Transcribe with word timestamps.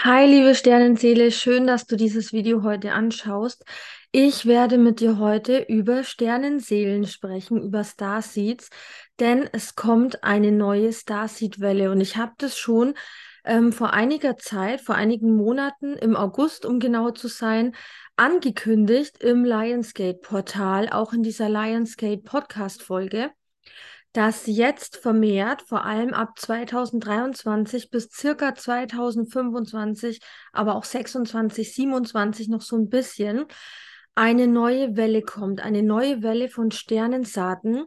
Hi, 0.00 0.26
liebe 0.26 0.54
Sternenseele, 0.54 1.32
schön, 1.32 1.66
dass 1.66 1.84
du 1.84 1.96
dieses 1.96 2.32
Video 2.32 2.62
heute 2.62 2.92
anschaust. 2.92 3.64
Ich 4.12 4.46
werde 4.46 4.78
mit 4.78 5.00
dir 5.00 5.18
heute 5.18 5.58
über 5.58 6.04
Sternenseelen 6.04 7.04
sprechen, 7.04 7.60
über 7.60 7.82
Starseeds, 7.82 8.70
denn 9.18 9.50
es 9.52 9.74
kommt 9.74 10.22
eine 10.22 10.52
neue 10.52 10.92
Starseed-Welle 10.92 11.90
und 11.90 12.00
ich 12.00 12.16
habe 12.16 12.30
das 12.38 12.56
schon 12.56 12.94
ähm, 13.44 13.72
vor 13.72 13.92
einiger 13.92 14.36
Zeit, 14.36 14.80
vor 14.82 14.94
einigen 14.94 15.36
Monaten, 15.36 15.94
im 15.96 16.14
August, 16.14 16.64
um 16.64 16.78
genau 16.78 17.10
zu 17.10 17.26
sein, 17.26 17.74
angekündigt 18.14 19.20
im 19.20 19.44
Lionsgate-Portal, 19.44 20.90
auch 20.90 21.12
in 21.12 21.24
dieser 21.24 21.48
Lionsgate-Podcast-Folge 21.48 23.32
dass 24.12 24.46
jetzt 24.46 24.96
vermehrt, 24.96 25.62
vor 25.62 25.84
allem 25.84 26.14
ab 26.14 26.38
2023 26.38 27.90
bis 27.90 28.10
circa 28.10 28.54
2025, 28.54 30.20
aber 30.52 30.76
auch 30.76 30.84
26, 30.84 31.74
27 31.74 32.48
noch 32.48 32.62
so 32.62 32.76
ein 32.76 32.88
bisschen, 32.88 33.46
eine 34.14 34.48
neue 34.48 34.96
Welle 34.96 35.22
kommt, 35.22 35.60
eine 35.60 35.82
neue 35.82 36.22
Welle 36.22 36.48
von 36.48 36.70
Sternensaaten, 36.70 37.84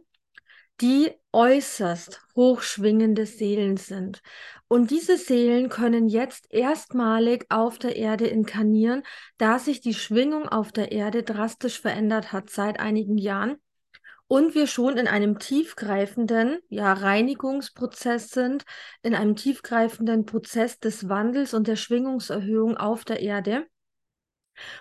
die 0.80 1.12
äußerst 1.32 2.22
hochschwingende 2.34 3.26
Seelen 3.26 3.76
sind. 3.76 4.22
Und 4.68 4.90
diese 4.90 5.18
Seelen 5.18 5.68
können 5.68 6.08
jetzt 6.08 6.46
erstmalig 6.50 7.46
auf 7.50 7.78
der 7.78 7.96
Erde 7.96 8.26
inkarnieren, 8.26 9.02
da 9.36 9.58
sich 9.58 9.80
die 9.80 9.94
Schwingung 9.94 10.48
auf 10.48 10.72
der 10.72 10.92
Erde 10.92 11.22
drastisch 11.22 11.80
verändert 11.80 12.32
hat 12.32 12.48
seit 12.48 12.80
einigen 12.80 13.18
Jahren 13.18 13.58
und 14.32 14.54
wir 14.54 14.66
schon 14.66 14.96
in 14.96 15.08
einem 15.08 15.38
tiefgreifenden 15.38 16.60
ja, 16.70 16.94
Reinigungsprozess 16.94 18.30
sind, 18.30 18.64
in 19.02 19.14
einem 19.14 19.36
tiefgreifenden 19.36 20.24
Prozess 20.24 20.78
des 20.78 21.10
Wandels 21.10 21.52
und 21.52 21.68
der 21.68 21.76
Schwingungserhöhung 21.76 22.78
auf 22.78 23.04
der 23.04 23.20
Erde. 23.20 23.66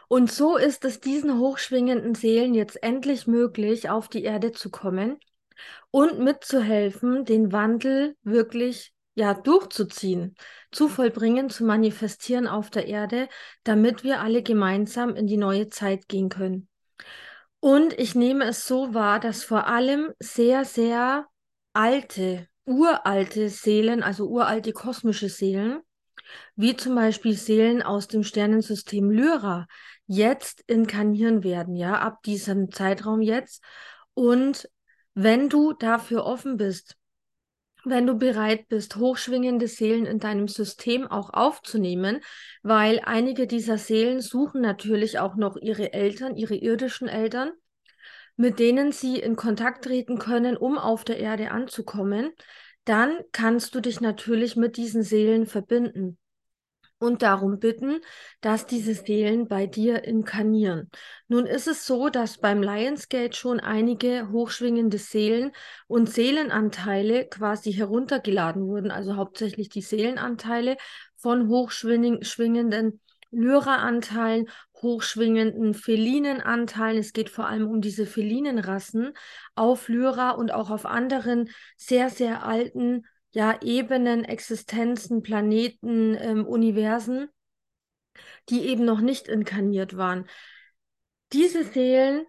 Und 0.07 0.31
so 0.31 0.55
ist 0.55 0.85
es 0.85 1.01
diesen 1.01 1.37
hochschwingenden 1.37 2.15
Seelen 2.15 2.53
jetzt 2.53 2.81
endlich 2.81 3.27
möglich, 3.27 3.89
auf 3.89 4.07
die 4.07 4.23
Erde 4.23 4.53
zu 4.53 4.69
kommen 4.69 5.17
und 5.89 6.19
mitzuhelfen, 6.19 7.25
den 7.25 7.51
Wandel 7.51 8.15
wirklich 8.23 8.93
ja 9.15 9.33
durchzuziehen, 9.33 10.33
zu 10.71 10.87
vollbringen, 10.87 11.49
zu 11.49 11.65
manifestieren 11.65 12.47
auf 12.47 12.69
der 12.69 12.87
Erde, 12.87 13.27
damit 13.65 14.05
wir 14.05 14.21
alle 14.21 14.43
gemeinsam 14.43 15.13
in 15.13 15.27
die 15.27 15.35
neue 15.35 15.67
Zeit 15.67 16.07
gehen 16.07 16.29
können. 16.29 16.69
Und 17.61 17.93
ich 17.99 18.15
nehme 18.15 18.45
es 18.45 18.65
so 18.65 18.95
wahr, 18.95 19.19
dass 19.19 19.43
vor 19.43 19.67
allem 19.67 20.11
sehr, 20.19 20.65
sehr 20.65 21.27
alte, 21.73 22.47
uralte 22.65 23.49
Seelen, 23.49 24.01
also 24.01 24.27
uralte 24.27 24.73
kosmische 24.73 25.29
Seelen, 25.29 25.79
wie 26.55 26.75
zum 26.75 26.95
Beispiel 26.95 27.35
Seelen 27.35 27.83
aus 27.83 28.07
dem 28.07 28.23
Sternensystem 28.23 29.11
Lyra, 29.11 29.67
jetzt 30.07 30.63
inkarnieren 30.65 31.43
werden, 31.43 31.75
ja, 31.75 31.99
ab 31.99 32.23
diesem 32.23 32.71
Zeitraum 32.71 33.21
jetzt. 33.21 33.63
Und 34.15 34.67
wenn 35.13 35.47
du 35.47 35.73
dafür 35.73 36.25
offen 36.25 36.57
bist, 36.57 36.95
wenn 37.83 38.05
du 38.05 38.15
bereit 38.15 38.67
bist, 38.67 38.95
hochschwingende 38.95 39.67
Seelen 39.67 40.05
in 40.05 40.19
deinem 40.19 40.47
System 40.47 41.07
auch 41.07 41.31
aufzunehmen, 41.33 42.21
weil 42.63 43.01
einige 43.03 43.47
dieser 43.47 43.77
Seelen 43.77 44.21
suchen 44.21 44.61
natürlich 44.61 45.19
auch 45.19 45.35
noch 45.35 45.57
ihre 45.57 45.93
Eltern, 45.93 46.35
ihre 46.35 46.55
irdischen 46.55 47.07
Eltern, 47.07 47.51
mit 48.35 48.59
denen 48.59 48.91
sie 48.91 49.19
in 49.19 49.35
Kontakt 49.35 49.83
treten 49.85 50.17
können, 50.17 50.57
um 50.57 50.77
auf 50.77 51.03
der 51.03 51.19
Erde 51.19 51.51
anzukommen, 51.51 52.31
dann 52.85 53.19
kannst 53.31 53.75
du 53.75 53.79
dich 53.79 54.01
natürlich 54.01 54.55
mit 54.55 54.77
diesen 54.77 55.03
Seelen 55.03 55.45
verbinden 55.45 56.17
und 57.01 57.23
darum 57.23 57.59
bitten, 57.59 57.99
dass 58.41 58.67
diese 58.67 58.93
Seelen 58.93 59.47
bei 59.47 59.65
dir 59.65 60.03
inkarnieren. 60.03 60.89
Nun 61.27 61.47
ist 61.47 61.67
es 61.67 61.85
so, 61.85 62.09
dass 62.09 62.37
beim 62.37 62.61
Lionsgate 62.61 63.35
schon 63.35 63.59
einige 63.59 64.31
hochschwingende 64.31 64.99
Seelen 64.99 65.51
und 65.87 66.09
Seelenanteile 66.09 67.27
quasi 67.27 67.73
heruntergeladen 67.73 68.67
wurden, 68.67 68.91
also 68.91 69.15
hauptsächlich 69.15 69.69
die 69.69 69.81
Seelenanteile 69.81 70.77
von 71.15 71.47
hochschwingenden 71.47 72.99
Lyra-Anteilen, 73.31 74.49
hochschwingenden 74.81 75.73
Felinenanteilen. 75.73 76.99
Es 76.99 77.13
geht 77.13 77.29
vor 77.29 77.47
allem 77.47 77.67
um 77.67 77.81
diese 77.81 78.05
Felinenrassen 78.05 79.13
auf 79.55 79.87
Lyra 79.87 80.31
und 80.31 80.53
auch 80.53 80.69
auf 80.69 80.85
anderen 80.85 81.49
sehr, 81.77 82.09
sehr 82.09 82.45
alten 82.45 83.05
ja, 83.31 83.59
Ebenen, 83.61 84.25
Existenzen, 84.25 85.21
Planeten, 85.21 86.15
ähm, 86.19 86.45
Universen, 86.45 87.29
die 88.49 88.67
eben 88.67 88.85
noch 88.85 88.99
nicht 88.99 89.27
inkarniert 89.27 89.95
waren. 89.95 90.27
Diese 91.31 91.63
Seelen, 91.63 92.25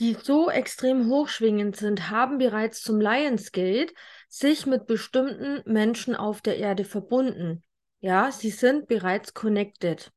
die 0.00 0.14
so 0.14 0.48
extrem 0.50 1.08
hochschwingend 1.08 1.76
sind, 1.76 2.10
haben 2.10 2.38
bereits 2.38 2.82
zum 2.82 3.00
Lionsgate 3.00 3.92
sich 4.28 4.66
mit 4.66 4.86
bestimmten 4.86 5.62
Menschen 5.70 6.14
auf 6.14 6.40
der 6.40 6.58
Erde 6.58 6.84
verbunden. 6.84 7.62
Ja, 8.00 8.30
sie 8.30 8.50
sind 8.50 8.86
bereits 8.86 9.34
connected, 9.34 10.12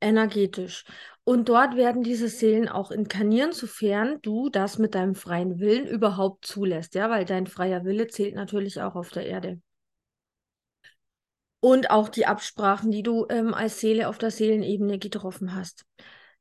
energetisch. 0.00 0.84
Und 1.22 1.48
dort 1.48 1.76
werden 1.76 2.02
diese 2.02 2.28
Seelen 2.28 2.68
auch 2.68 2.90
inkarnieren, 2.90 3.52
sofern 3.52 4.20
du 4.22 4.48
das 4.48 4.78
mit 4.78 4.94
deinem 4.94 5.14
freien 5.14 5.58
Willen 5.58 5.86
überhaupt 5.86 6.46
zulässt, 6.46 6.94
ja, 6.94 7.10
weil 7.10 7.24
dein 7.24 7.46
freier 7.46 7.84
Wille 7.84 8.06
zählt 8.06 8.34
natürlich 8.34 8.80
auch 8.80 8.94
auf 8.94 9.10
der 9.10 9.26
Erde 9.26 9.60
und 11.66 11.90
auch 11.90 12.08
die 12.08 12.26
Absprachen, 12.26 12.92
die 12.92 13.02
du 13.02 13.26
ähm, 13.28 13.52
als 13.52 13.80
Seele 13.80 14.06
auf 14.06 14.18
der 14.18 14.30
Seelenebene 14.30 15.00
getroffen 15.00 15.52
hast. 15.52 15.84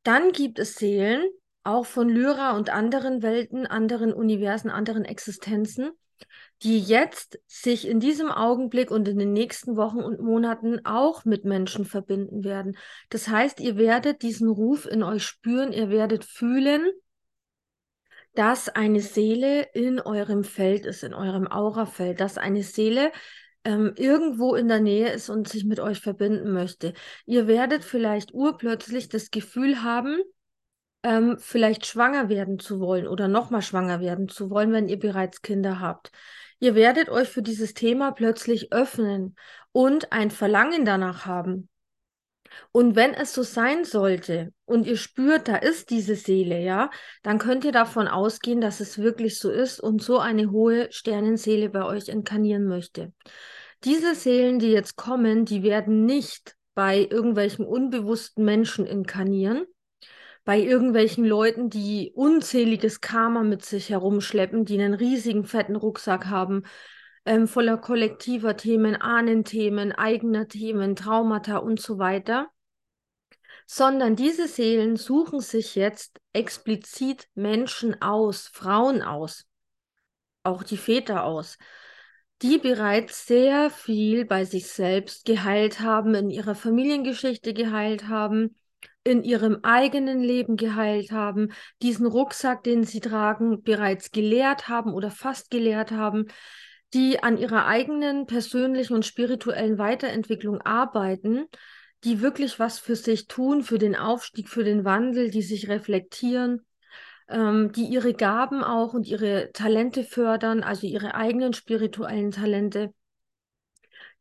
Dann 0.04 0.32
gibt 0.32 0.60
es 0.60 0.76
Seelen, 0.76 1.26
auch 1.64 1.88
von 1.88 2.10
Lyra 2.10 2.56
und 2.56 2.70
anderen 2.70 3.24
Welten, 3.24 3.66
anderen 3.66 4.14
Universen, 4.14 4.70
anderen 4.70 5.04
Existenzen, 5.04 5.90
die 6.62 6.80
jetzt 6.80 7.40
sich 7.48 7.88
in 7.88 8.00
diesem 8.00 8.30
Augenblick 8.30 8.92
und 8.92 9.08
in 9.08 9.18
den 9.18 9.34
nächsten 9.34 9.78
Wochen 9.78 9.98
und 9.98 10.22
Monaten 10.22 10.86
auch 10.86 11.26
mit 11.26 11.44
Menschen 11.44 11.86
verbinden 11.86 12.44
werden. 12.44 12.78
Das 13.10 13.28
heißt, 13.28 13.60
ihr 13.62 13.78
werdet 13.78 14.22
diesen 14.22 14.48
Ruf 14.48 14.86
in 14.86 15.02
euch 15.02 15.24
spüren, 15.24 15.74
ihr 15.74 15.90
werdet 15.90 16.24
fühlen, 16.24 16.88
dass 18.36 18.70
eine 18.70 19.02
Seele 19.02 19.64
in 19.74 20.00
eurem 20.00 20.44
Feld 20.44 20.86
ist, 20.86 21.04
in 21.04 21.16
eurem 21.16 21.48
Aurafeld, 21.48 22.20
dass 22.20 22.38
eine 22.38 22.62
Seele 22.62 23.12
ähm, 23.66 23.94
irgendwo 23.98 24.56
in 24.56 24.68
der 24.68 24.80
Nähe 24.80 25.12
ist 25.12 25.30
und 25.30 25.50
sich 25.50 25.66
mit 25.66 25.80
euch 25.80 26.00
verbinden 26.00 26.54
möchte. 26.54 26.94
Ihr 27.26 27.48
werdet 27.48 27.84
vielleicht 27.84 28.34
urplötzlich 28.34 29.10
das 29.10 29.32
Gefühl 29.32 29.84
haben, 29.84 30.20
ähm, 31.04 31.38
vielleicht 31.40 31.86
schwanger 31.86 32.30
werden 32.30 32.60
zu 32.60 32.80
wollen 32.80 33.08
oder 33.08 33.28
nochmal 33.28 33.62
schwanger 33.62 34.00
werden 34.00 34.30
zu 34.30 34.50
wollen, 34.50 34.72
wenn 34.72 34.88
ihr 34.88 35.00
bereits 35.00 35.42
Kinder 35.42 35.80
habt. 35.80 36.12
Ihr 36.60 36.76
werdet 36.76 37.10
euch 37.10 37.28
für 37.28 37.42
dieses 37.42 37.74
Thema 37.74 38.12
plötzlich 38.12 38.72
öffnen 38.72 39.36
und 39.72 40.12
ein 40.14 40.32
Verlangen 40.32 40.86
danach 40.86 41.26
haben. 41.26 41.68
Und 42.72 42.96
wenn 42.96 43.14
es 43.14 43.34
so 43.34 43.44
sein 43.44 43.84
sollte 43.84 44.54
und 44.66 44.88
ihr 44.88 44.98
spürt, 44.98 45.48
da 45.48 45.58
ist 45.58 45.90
diese 45.90 46.16
Seele, 46.16 46.62
ja, 46.62 46.90
dann 47.24 47.40
könnt 47.40 47.66
ihr 47.66 47.72
davon 47.72 48.08
ausgehen, 48.08 48.62
dass 48.62 48.80
es 48.80 48.98
wirklich 48.98 49.40
so 49.40 49.50
ist 49.50 49.80
und 49.80 50.02
so 50.02 50.20
eine 50.20 50.52
hohe 50.52 50.92
Sternenseele 50.92 51.70
bei 51.70 51.84
euch 51.84 52.08
inkarnieren 52.08 52.66
möchte. 52.66 53.12
Diese 53.86 54.16
Seelen, 54.16 54.58
die 54.58 54.72
jetzt 54.72 54.96
kommen, 54.96 55.46
die 55.46 55.62
werden 55.62 56.06
nicht 56.06 56.56
bei 56.74 57.00
irgendwelchen 57.00 57.66
unbewussten 57.66 58.44
Menschen 58.44 58.88
inkarnieren, 58.88 59.66
bei 60.44 60.60
irgendwelchen 60.60 61.24
Leuten, 61.24 61.70
die 61.70 62.12
unzähliges 62.16 63.00
Karma 63.00 63.44
mit 63.44 63.64
sich 63.64 63.90
herumschleppen, 63.90 64.66
die 64.66 64.80
einen 64.80 64.96
riesigen 64.96 65.46
fetten 65.46 65.76
Rucksack 65.76 66.26
haben, 66.26 66.64
ähm, 67.26 67.48
voller 67.48 67.78
kollektiver 67.78 68.58
Themen, 68.58 68.96
Ahnenthemen, 68.96 69.92
eigener 69.92 70.48
Themen, 70.48 70.96
Traumata 70.96 71.58
und 71.58 71.80
so 71.80 72.00
weiter, 72.00 72.50
sondern 73.68 74.16
diese 74.16 74.48
Seelen 74.48 74.96
suchen 74.96 75.40
sich 75.40 75.76
jetzt 75.76 76.20
explizit 76.34 77.28
Menschen 77.36 78.02
aus, 78.02 78.48
Frauen 78.48 79.02
aus, 79.02 79.46
auch 80.44 80.64
die 80.64 80.78
Väter 80.78 81.24
aus, 81.24 81.58
die 82.42 82.58
bereits 82.58 83.28
sehr 83.28 83.70
viel 83.70 84.26
bei 84.26 84.46
sich 84.46 84.68
selbst 84.68 85.26
geheilt 85.26 85.80
haben, 85.80 86.16
in 86.16 86.30
ihrer 86.30 86.56
Familiengeschichte 86.56 87.54
geheilt 87.54 88.08
haben, 88.08 88.56
in 89.04 89.24
ihrem 89.24 89.60
eigenen 89.64 90.22
Leben 90.22 90.58
geheilt 90.58 91.12
haben, 91.12 91.52
diesen 91.82 92.06
Rucksack, 92.06 92.64
den 92.64 92.84
sie 92.84 93.00
tragen, 93.00 93.62
bereits 93.62 94.12
gelehrt 94.12 94.68
haben 94.68 94.94
oder 94.94 95.12
fast 95.12 95.50
gelehrt 95.50 95.92
haben, 95.92 96.26
die 96.94 97.22
an 97.22 97.38
ihrer 97.38 97.68
eigenen 97.68 98.26
persönlichen 98.26 98.94
und 98.94 99.06
spirituellen 99.06 99.78
Weiterentwicklung 99.78 100.62
arbeiten, 100.62 101.46
die 102.04 102.22
wirklich 102.22 102.60
was 102.60 102.80
für 102.80 102.96
sich 102.96 103.28
tun, 103.28 103.64
für 103.64 103.78
den 103.78 103.96
Aufstieg, 103.96 104.50
für 104.50 104.64
den 104.64 104.86
Wandel, 104.86 105.30
die 105.30 105.42
sich 105.42 105.70
reflektieren 105.70 106.66
ähm, 107.30 107.72
die 107.72 107.86
ihre 107.86 108.14
Gaben 108.14 108.64
auch 108.64 108.94
und 108.94 109.08
ihre 109.08 109.52
Talente 109.54 110.04
fördern, 110.04 110.64
also 110.64 110.88
ihre 110.88 111.16
eigenen 111.16 111.54
spirituellen 111.54 112.32
Talente, 112.32 112.94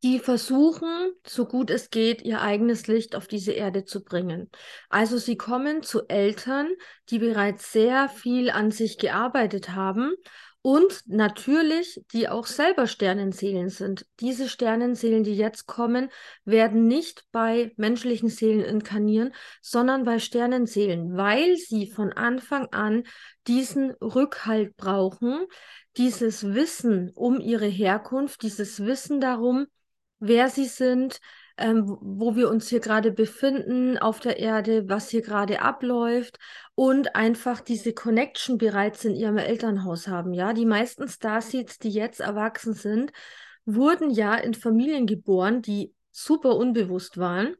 die 0.02 0.18
versuchen, 0.18 1.12
so 1.26 1.46
gut 1.46 1.70
es 1.70 1.88
geht, 1.88 2.22
ihr 2.22 2.42
eigenes 2.42 2.86
Licht 2.86 3.16
auf 3.16 3.26
diese 3.26 3.52
Erde 3.52 3.84
zu 3.84 4.04
bringen. 4.04 4.50
Also 4.90 5.16
sie 5.16 5.36
kommen 5.36 5.82
zu 5.82 6.06
Eltern, 6.08 6.68
die 7.08 7.18
bereits 7.18 7.72
sehr 7.72 8.10
viel 8.10 8.50
an 8.50 8.70
sich 8.70 8.98
gearbeitet 8.98 9.70
haben 9.70 10.12
und 10.66 11.02
natürlich, 11.04 12.02
die 12.14 12.26
auch 12.26 12.46
selber 12.46 12.86
Sternenseelen 12.86 13.68
sind. 13.68 14.06
Diese 14.20 14.48
Sternenseelen, 14.48 15.22
die 15.22 15.36
jetzt 15.36 15.66
kommen, 15.66 16.08
werden 16.46 16.88
nicht 16.88 17.26
bei 17.32 17.74
menschlichen 17.76 18.30
Seelen 18.30 18.64
inkarnieren, 18.64 19.34
sondern 19.60 20.04
bei 20.04 20.18
Sternenseelen, 20.18 21.18
weil 21.18 21.58
sie 21.58 21.86
von 21.86 22.14
Anfang 22.14 22.64
an 22.72 23.02
diesen 23.46 23.90
Rückhalt 24.00 24.74
brauchen, 24.78 25.44
dieses 25.98 26.54
Wissen 26.54 27.10
um 27.14 27.40
ihre 27.40 27.66
Herkunft, 27.66 28.40
dieses 28.40 28.86
Wissen 28.86 29.20
darum, 29.20 29.66
wer 30.18 30.48
sie 30.48 30.64
sind, 30.64 31.20
ähm, 31.56 31.96
wo 32.00 32.36
wir 32.36 32.50
uns 32.50 32.68
hier 32.68 32.80
gerade 32.80 33.12
befinden 33.12 33.98
auf 33.98 34.20
der 34.20 34.38
Erde, 34.38 34.88
was 34.88 35.08
hier 35.10 35.22
gerade 35.22 35.62
abläuft 35.62 36.38
und 36.74 37.14
einfach 37.14 37.60
diese 37.60 37.92
Connection 37.92 38.58
bereits 38.58 39.04
in 39.04 39.14
ihrem 39.14 39.38
Elternhaus 39.38 40.08
haben. 40.08 40.32
Ja, 40.34 40.52
die 40.52 40.66
meisten 40.66 41.08
Starseeds, 41.08 41.78
die 41.78 41.90
jetzt 41.90 42.20
erwachsen 42.20 42.74
sind, 42.74 43.12
wurden 43.64 44.10
ja 44.10 44.34
in 44.34 44.54
Familien 44.54 45.06
geboren, 45.06 45.62
die 45.62 45.94
super 46.10 46.56
unbewusst 46.56 47.18
waren 47.18 47.56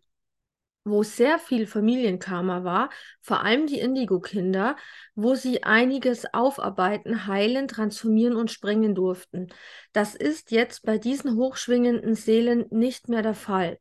wo 0.85 1.02
sehr 1.02 1.38
viel 1.38 1.67
Familienkarma 1.67 2.62
war, 2.62 2.91
vor 3.23 3.43
allem 3.43 3.67
die 3.67 3.81
Indigo-Kinder, 3.81 4.76
wo 5.14 5.35
sie 5.35 5.62
einiges 5.62 6.26
aufarbeiten, 6.35 7.26
heilen, 7.26 7.69
transformieren 7.69 8.37
und 8.37 8.50
sprengen 8.50 8.94
durften. 8.94 9.49
Das 9.93 10.14
ist 10.14 10.50
jetzt 10.50 10.85
bei 10.85 10.99
diesen 10.99 11.37
hochschwingenden 11.37 12.14
Seelen 12.14 12.67
nicht 12.70 13.08
mehr 13.08 13.23
der 13.23 13.35
Fall. 13.35 13.79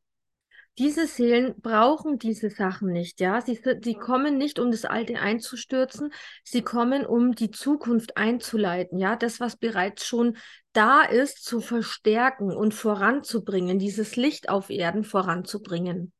Diese 0.79 1.05
Seelen 1.05 1.53
brauchen 1.61 2.17
diese 2.17 2.49
Sachen 2.49 2.91
nicht, 2.91 3.19
ja. 3.19 3.41
Sie, 3.41 3.61
sie 3.83 3.93
kommen 3.93 4.37
nicht, 4.37 4.57
um 4.57 4.71
das 4.71 4.85
Alte 4.85 5.19
einzustürzen, 5.19 6.11
sie 6.43 6.63
kommen, 6.63 7.05
um 7.05 7.33
die 7.33 7.51
Zukunft 7.51 8.17
einzuleiten, 8.17 8.97
ja. 8.97 9.15
Das, 9.15 9.39
was 9.39 9.55
bereits 9.55 10.05
schon 10.05 10.37
da 10.71 11.03
ist, 11.03 11.45
zu 11.45 11.61
verstärken 11.61 12.51
und 12.51 12.73
voranzubringen, 12.73 13.77
dieses 13.77 14.15
Licht 14.15 14.49
auf 14.49 14.69
Erden 14.69 15.03
voranzubringen 15.03 16.11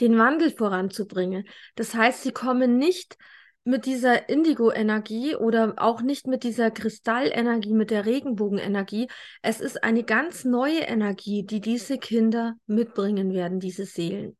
den 0.00 0.18
Wandel 0.18 0.50
voranzubringen. 0.50 1.46
Das 1.76 1.94
heißt, 1.94 2.22
sie 2.22 2.32
kommen 2.32 2.78
nicht 2.78 3.16
mit 3.64 3.86
dieser 3.86 4.28
Indigo-Energie 4.28 5.36
oder 5.36 5.74
auch 5.78 6.02
nicht 6.02 6.26
mit 6.26 6.44
dieser 6.44 6.70
Kristallenergie, 6.70 7.72
mit 7.72 7.90
der 7.90 8.04
Regenbogenenergie. 8.04 9.08
Es 9.42 9.60
ist 9.60 9.82
eine 9.82 10.04
ganz 10.04 10.44
neue 10.44 10.80
Energie, 10.80 11.44
die 11.44 11.60
diese 11.60 11.98
Kinder 11.98 12.54
mitbringen 12.66 13.32
werden, 13.32 13.60
diese 13.60 13.86
Seelen. 13.86 14.36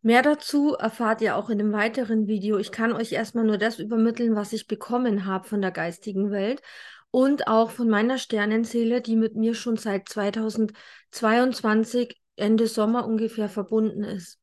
Mehr 0.00 0.22
dazu 0.22 0.74
erfahrt 0.74 1.20
ihr 1.20 1.36
auch 1.36 1.50
in 1.50 1.60
einem 1.60 1.72
weiteren 1.72 2.28
Video. 2.28 2.58
Ich 2.58 2.70
kann 2.70 2.92
euch 2.92 3.12
erstmal 3.12 3.44
nur 3.44 3.58
das 3.58 3.80
übermitteln, 3.80 4.36
was 4.36 4.52
ich 4.52 4.68
bekommen 4.68 5.26
habe 5.26 5.48
von 5.48 5.60
der 5.60 5.72
geistigen 5.72 6.30
Welt 6.30 6.62
und 7.10 7.48
auch 7.48 7.70
von 7.70 7.88
meiner 7.88 8.18
Sternenseele, 8.18 9.00
die 9.00 9.16
mit 9.16 9.34
mir 9.34 9.54
schon 9.54 9.76
seit 9.76 10.08
2022 10.08 12.16
Ende 12.36 12.68
Sommer 12.68 13.06
ungefähr 13.06 13.48
verbunden 13.48 14.04
ist. 14.04 14.38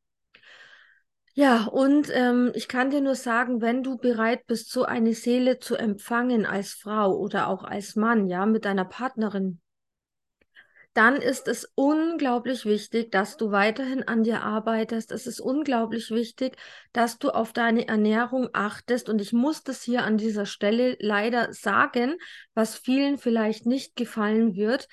Ja, 1.37 1.65
und 1.65 2.09
ähm, 2.13 2.51
ich 2.55 2.67
kann 2.69 2.89
dir 2.91 3.01
nur 3.01 3.15
sagen, 3.15 3.61
wenn 3.61 3.83
du 3.83 3.97
bereit 3.97 4.47
bist, 4.47 4.71
so 4.71 4.85
eine 4.85 5.13
Seele 5.13 5.59
zu 5.59 5.75
empfangen 5.75 6.45
als 6.45 6.71
Frau 6.73 7.13
oder 7.15 7.47
auch 7.49 7.63
als 7.65 7.95
Mann, 7.97 8.27
ja, 8.27 8.45
mit 8.45 8.63
deiner 8.65 8.85
Partnerin, 8.85 9.59
dann 10.93 11.17
ist 11.17 11.49
es 11.49 11.69
unglaublich 11.75 12.65
wichtig, 12.65 13.11
dass 13.11 13.35
du 13.35 13.51
weiterhin 13.51 14.03
an 14.07 14.23
dir 14.23 14.43
arbeitest. 14.43 15.11
Es 15.11 15.27
ist 15.27 15.41
unglaublich 15.41 16.09
wichtig, 16.09 16.55
dass 16.93 17.19
du 17.19 17.31
auf 17.31 17.51
deine 17.51 17.85
Ernährung 17.89 18.47
achtest. 18.53 19.09
Und 19.09 19.19
ich 19.19 19.33
muss 19.33 19.61
das 19.63 19.83
hier 19.83 20.03
an 20.05 20.17
dieser 20.17 20.45
Stelle 20.45 20.95
leider 21.01 21.51
sagen, 21.51 22.15
was 22.53 22.77
vielen 22.77 23.17
vielleicht 23.17 23.65
nicht 23.65 23.97
gefallen 23.97 24.55
wird. 24.55 24.87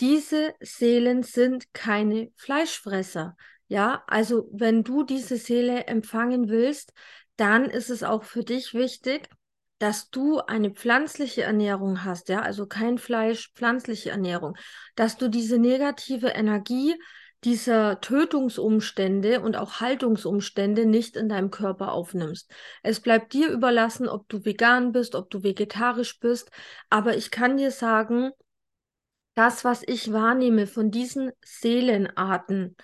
Diese 0.00 0.52
Seelen 0.58 1.22
sind 1.22 1.72
keine 1.72 2.32
Fleischfresser. 2.34 3.36
Ja, 3.68 4.04
also 4.06 4.48
wenn 4.52 4.84
du 4.84 5.02
diese 5.02 5.36
Seele 5.36 5.86
empfangen 5.86 6.48
willst, 6.48 6.92
dann 7.36 7.64
ist 7.64 7.90
es 7.90 8.02
auch 8.02 8.24
für 8.24 8.44
dich 8.44 8.74
wichtig, 8.74 9.28
dass 9.78 10.10
du 10.10 10.38
eine 10.40 10.70
pflanzliche 10.70 11.42
Ernährung 11.42 12.04
hast, 12.04 12.28
ja, 12.28 12.40
also 12.40 12.66
kein 12.66 12.96
Fleisch, 12.96 13.52
pflanzliche 13.54 14.10
Ernährung, 14.10 14.56
dass 14.94 15.18
du 15.18 15.28
diese 15.28 15.58
negative 15.58 16.28
Energie 16.28 16.94
dieser 17.44 18.00
Tötungsumstände 18.00 19.40
und 19.40 19.56
auch 19.56 19.80
Haltungsumstände 19.80 20.86
nicht 20.86 21.16
in 21.16 21.28
deinem 21.28 21.50
Körper 21.50 21.92
aufnimmst. 21.92 22.50
Es 22.82 23.00
bleibt 23.00 23.34
dir 23.34 23.50
überlassen, 23.50 24.08
ob 24.08 24.28
du 24.28 24.44
vegan 24.44 24.92
bist, 24.92 25.14
ob 25.14 25.28
du 25.28 25.42
vegetarisch 25.42 26.18
bist, 26.18 26.50
aber 26.88 27.16
ich 27.16 27.30
kann 27.30 27.58
dir 27.58 27.70
sagen, 27.70 28.30
das, 29.34 29.64
was 29.64 29.82
ich 29.86 30.12
wahrnehme 30.12 30.66
von 30.66 30.90
diesen 30.90 31.30
Seelenarten, 31.44 32.74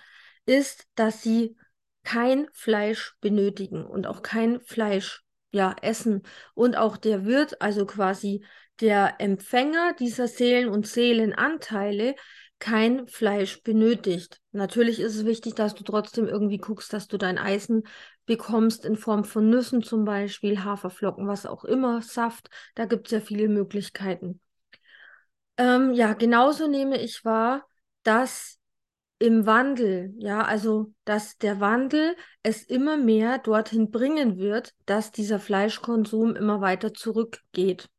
ist, 0.45 0.87
dass 0.95 1.21
sie 1.21 1.55
kein 2.03 2.47
Fleisch 2.53 3.15
benötigen 3.21 3.85
und 3.85 4.07
auch 4.07 4.21
kein 4.21 4.61
Fleisch 4.61 5.23
ja, 5.51 5.75
essen. 5.81 6.23
Und 6.53 6.75
auch 6.75 6.97
der 6.97 7.25
Wirt, 7.25 7.61
also 7.61 7.85
quasi 7.85 8.43
der 8.81 9.15
Empfänger 9.19 9.93
dieser 9.93 10.27
Seelen 10.27 10.67
und 10.69 10.87
Seelenanteile, 10.87 12.15
kein 12.59 13.07
Fleisch 13.07 13.61
benötigt. 13.61 14.39
Natürlich 14.51 14.99
ist 14.99 15.15
es 15.15 15.25
wichtig, 15.25 15.55
dass 15.55 15.75
du 15.75 15.83
trotzdem 15.83 16.27
irgendwie 16.27 16.57
guckst, 16.57 16.93
dass 16.93 17.07
du 17.07 17.17
dein 17.17 17.37
Eisen 17.37 17.83
bekommst 18.25 18.85
in 18.85 18.95
Form 18.95 19.25
von 19.25 19.49
Nüssen 19.49 19.83
zum 19.83 20.05
Beispiel, 20.05 20.63
Haferflocken, 20.63 21.27
was 21.27 21.45
auch 21.45 21.65
immer, 21.65 22.01
Saft. 22.01 22.49
Da 22.75 22.85
gibt 22.85 23.07
es 23.07 23.11
ja 23.11 23.19
viele 23.19 23.49
Möglichkeiten. 23.49 24.39
Ähm, 25.57 25.93
ja, 25.93 26.13
genauso 26.13 26.67
nehme 26.67 26.99
ich 27.01 27.25
wahr, 27.25 27.67
dass 28.03 28.59
im 29.19 29.45
Wandel, 29.45 30.13
ja, 30.17 30.41
also 30.43 30.93
dass 31.05 31.37
der 31.37 31.59
Wandel 31.59 32.15
es 32.41 32.63
immer 32.63 32.97
mehr 32.97 33.37
dorthin 33.37 33.89
bringen 33.91 34.37
wird, 34.37 34.73
dass 34.85 35.11
dieser 35.11 35.39
Fleischkonsum 35.39 36.35
immer 36.35 36.61
weiter 36.61 36.93
zurückgeht. 36.93 37.89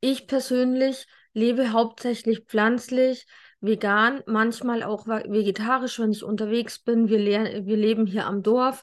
Ich 0.00 0.26
persönlich 0.26 1.06
lebe 1.32 1.72
hauptsächlich 1.72 2.40
pflanzlich, 2.46 3.26
vegan, 3.60 4.22
manchmal 4.26 4.82
auch 4.82 5.06
vegetarisch, 5.06 5.98
wenn 5.98 6.12
ich 6.12 6.22
unterwegs 6.22 6.78
bin. 6.78 7.08
Wir, 7.08 7.18
wir 7.18 7.76
leben 7.76 8.06
hier 8.06 8.26
am 8.26 8.42
Dorf. 8.42 8.82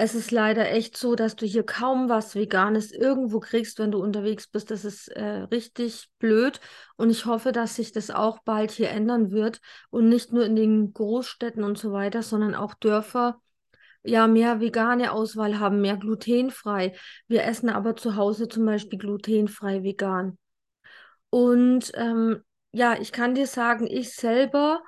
Es 0.00 0.14
ist 0.14 0.30
leider 0.30 0.70
echt 0.70 0.96
so, 0.96 1.16
dass 1.16 1.34
du 1.34 1.44
hier 1.44 1.64
kaum 1.64 2.08
was 2.08 2.36
Veganes 2.36 2.92
irgendwo 2.92 3.40
kriegst, 3.40 3.80
wenn 3.80 3.90
du 3.90 3.98
unterwegs 3.98 4.46
bist. 4.46 4.70
Das 4.70 4.84
ist 4.84 5.08
äh, 5.08 5.40
richtig 5.50 6.08
blöd. 6.20 6.60
Und 6.94 7.10
ich 7.10 7.26
hoffe, 7.26 7.50
dass 7.50 7.74
sich 7.74 7.90
das 7.90 8.12
auch 8.12 8.38
bald 8.44 8.70
hier 8.70 8.90
ändern 8.90 9.32
wird. 9.32 9.60
Und 9.90 10.08
nicht 10.08 10.32
nur 10.32 10.44
in 10.44 10.54
den 10.54 10.92
Großstädten 10.92 11.64
und 11.64 11.78
so 11.78 11.90
weiter, 11.90 12.22
sondern 12.22 12.54
auch 12.54 12.74
Dörfer 12.74 13.40
ja 14.04 14.28
mehr 14.28 14.60
vegane 14.60 15.10
Auswahl 15.10 15.58
haben, 15.58 15.80
mehr 15.80 15.96
glutenfrei. 15.96 16.94
Wir 17.26 17.42
essen 17.42 17.68
aber 17.68 17.96
zu 17.96 18.14
Hause 18.14 18.46
zum 18.46 18.66
Beispiel 18.66 19.00
glutenfrei 19.00 19.82
vegan. 19.82 20.38
Und 21.30 21.90
ähm, 21.94 22.44
ja, 22.70 22.96
ich 23.00 23.10
kann 23.10 23.34
dir 23.34 23.48
sagen, 23.48 23.88
ich 23.88 24.14
selber 24.14 24.80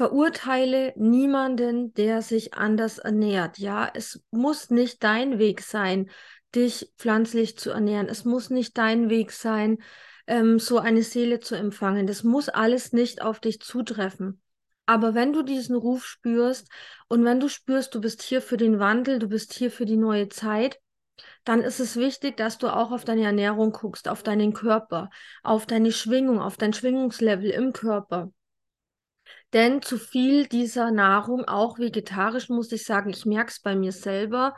Verurteile 0.00 0.94
niemanden, 0.96 1.92
der 1.92 2.22
sich 2.22 2.54
anders 2.54 2.96
ernährt. 2.96 3.58
Ja, 3.58 3.86
es 3.92 4.24
muss 4.30 4.70
nicht 4.70 5.04
dein 5.04 5.38
Weg 5.38 5.60
sein, 5.60 6.08
dich 6.54 6.90
pflanzlich 6.96 7.58
zu 7.58 7.68
ernähren. 7.68 8.08
Es 8.08 8.24
muss 8.24 8.48
nicht 8.48 8.78
dein 8.78 9.10
Weg 9.10 9.30
sein, 9.30 9.76
ähm, 10.26 10.58
so 10.58 10.78
eine 10.78 11.02
Seele 11.02 11.40
zu 11.40 11.54
empfangen. 11.54 12.06
Das 12.06 12.24
muss 12.24 12.48
alles 12.48 12.94
nicht 12.94 13.20
auf 13.20 13.40
dich 13.40 13.60
zutreffen. 13.60 14.40
Aber 14.86 15.14
wenn 15.14 15.34
du 15.34 15.42
diesen 15.42 15.76
Ruf 15.76 16.06
spürst 16.06 16.70
und 17.08 17.22
wenn 17.26 17.38
du 17.38 17.50
spürst, 17.50 17.94
du 17.94 18.00
bist 18.00 18.22
hier 18.22 18.40
für 18.40 18.56
den 18.56 18.78
Wandel, 18.78 19.18
du 19.18 19.28
bist 19.28 19.52
hier 19.52 19.70
für 19.70 19.84
die 19.84 19.98
neue 19.98 20.30
Zeit, 20.30 20.80
dann 21.44 21.60
ist 21.60 21.78
es 21.78 21.96
wichtig, 21.96 22.38
dass 22.38 22.56
du 22.56 22.74
auch 22.74 22.90
auf 22.90 23.04
deine 23.04 23.24
Ernährung 23.24 23.72
guckst, 23.72 24.08
auf 24.08 24.22
deinen 24.22 24.54
Körper, 24.54 25.10
auf 25.42 25.66
deine 25.66 25.92
Schwingung, 25.92 26.40
auf 26.40 26.56
dein 26.56 26.72
Schwingungslevel 26.72 27.50
im 27.50 27.74
Körper. 27.74 28.32
Denn 29.52 29.82
zu 29.82 29.98
viel 29.98 30.46
dieser 30.46 30.90
Nahrung, 30.90 31.44
auch 31.44 31.78
vegetarisch, 31.78 32.48
muss 32.48 32.70
ich 32.72 32.84
sagen, 32.84 33.10
ich 33.10 33.26
merke 33.26 33.50
es 33.50 33.60
bei 33.60 33.74
mir 33.74 33.92
selber, 33.92 34.54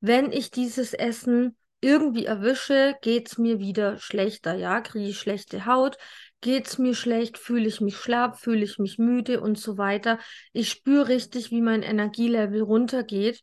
wenn 0.00 0.30
ich 0.30 0.50
dieses 0.50 0.94
Essen 0.94 1.56
irgendwie 1.80 2.26
erwische, 2.26 2.96
geht 3.02 3.28
es 3.28 3.38
mir 3.38 3.58
wieder 3.58 3.98
schlechter. 3.98 4.54
Ja, 4.54 4.80
kriege 4.80 5.08
ich 5.08 5.18
schlechte 5.18 5.66
Haut, 5.66 5.98
geht 6.40 6.68
es 6.68 6.78
mir 6.78 6.94
schlecht, 6.94 7.38
fühle 7.38 7.66
ich 7.66 7.80
mich 7.80 7.96
schlapp, 7.96 8.38
fühle 8.38 8.64
ich 8.64 8.78
mich 8.78 8.98
müde 8.98 9.40
und 9.40 9.58
so 9.58 9.78
weiter. 9.78 10.18
Ich 10.52 10.70
spüre 10.70 11.08
richtig, 11.08 11.50
wie 11.50 11.60
mein 11.60 11.82
Energielevel 11.82 12.62
runtergeht. 12.62 13.42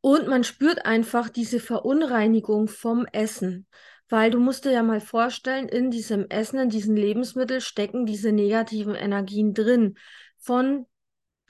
Und 0.00 0.28
man 0.28 0.44
spürt 0.44 0.86
einfach 0.86 1.28
diese 1.28 1.60
Verunreinigung 1.60 2.68
vom 2.68 3.06
Essen 3.12 3.66
Weil 4.10 4.30
du 4.30 4.38
musst 4.38 4.64
dir 4.64 4.72
ja 4.72 4.82
mal 4.82 5.00
vorstellen, 5.00 5.68
in 5.68 5.90
diesem 5.90 6.28
Essen, 6.28 6.58
in 6.58 6.68
diesen 6.68 6.96
Lebensmitteln 6.96 7.60
stecken 7.60 8.04
diese 8.04 8.32
negativen 8.32 8.94
Energien 8.94 9.54
drin. 9.54 9.96
Von 10.36 10.86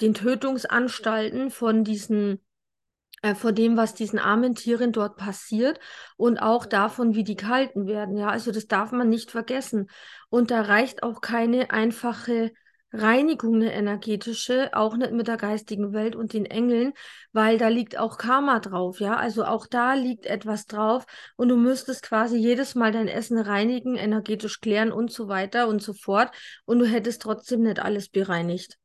den 0.00 0.14
Tötungsanstalten, 0.14 1.50
von 1.50 1.84
diesen 1.84 2.40
äh, 3.22 3.34
vor 3.34 3.52
dem, 3.52 3.76
was 3.76 3.94
diesen 3.94 4.18
armen 4.18 4.54
Tieren 4.54 4.92
dort 4.92 5.16
passiert 5.16 5.78
und 6.16 6.38
auch 6.38 6.64
davon, 6.66 7.14
wie 7.14 7.24
die 7.24 7.36
gehalten 7.36 7.86
werden. 7.86 8.16
Ja, 8.16 8.28
also 8.28 8.50
das 8.50 8.66
darf 8.66 8.92
man 8.92 9.08
nicht 9.08 9.30
vergessen. 9.30 9.88
Und 10.30 10.50
da 10.50 10.62
reicht 10.62 11.02
auch 11.02 11.20
keine 11.20 11.70
einfache 11.70 12.52
Reinigung, 12.92 13.56
eine 13.56 13.72
energetische, 13.72 14.70
auch 14.72 14.96
nicht 14.96 15.12
mit 15.12 15.28
der 15.28 15.36
geistigen 15.36 15.92
Welt 15.92 16.16
und 16.16 16.32
den 16.32 16.44
Engeln, 16.44 16.92
weil 17.32 17.56
da 17.56 17.68
liegt 17.68 17.96
auch 17.96 18.18
Karma 18.18 18.58
drauf, 18.58 19.00
ja. 19.00 19.16
Also 19.16 19.44
auch 19.44 19.66
da 19.66 19.94
liegt 19.94 20.26
etwas 20.26 20.66
drauf 20.66 21.06
und 21.36 21.48
du 21.48 21.56
müsstest 21.56 22.02
quasi 22.02 22.36
jedes 22.36 22.74
Mal 22.74 22.90
dein 22.90 23.08
Essen 23.08 23.38
reinigen, 23.38 23.96
energetisch 23.96 24.60
klären 24.60 24.90
und 24.90 25.12
so 25.12 25.28
weiter 25.28 25.68
und 25.68 25.82
so 25.82 25.92
fort 25.92 26.30
und 26.64 26.80
du 26.80 26.84
hättest 26.84 27.22
trotzdem 27.22 27.62
nicht 27.62 27.80
alles 27.80 28.08
bereinigt. 28.08 28.76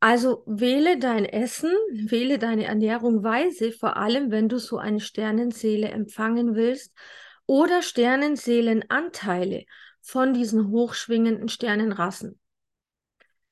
Also 0.00 0.42
wähle 0.46 0.98
dein 0.98 1.24
Essen, 1.24 1.70
wähle 1.92 2.40
deine 2.40 2.64
Ernährung 2.64 3.22
weise, 3.22 3.70
vor 3.70 3.96
allem 3.96 4.32
wenn 4.32 4.48
du 4.48 4.58
so 4.58 4.78
eine 4.78 4.98
Sternenseele 4.98 5.90
empfangen 5.90 6.56
willst 6.56 6.92
oder 7.46 7.82
Sternenseelenanteile 7.82 9.64
von 10.00 10.34
diesen 10.34 10.70
hochschwingenden 10.70 11.48
Sternenrassen. 11.48 12.41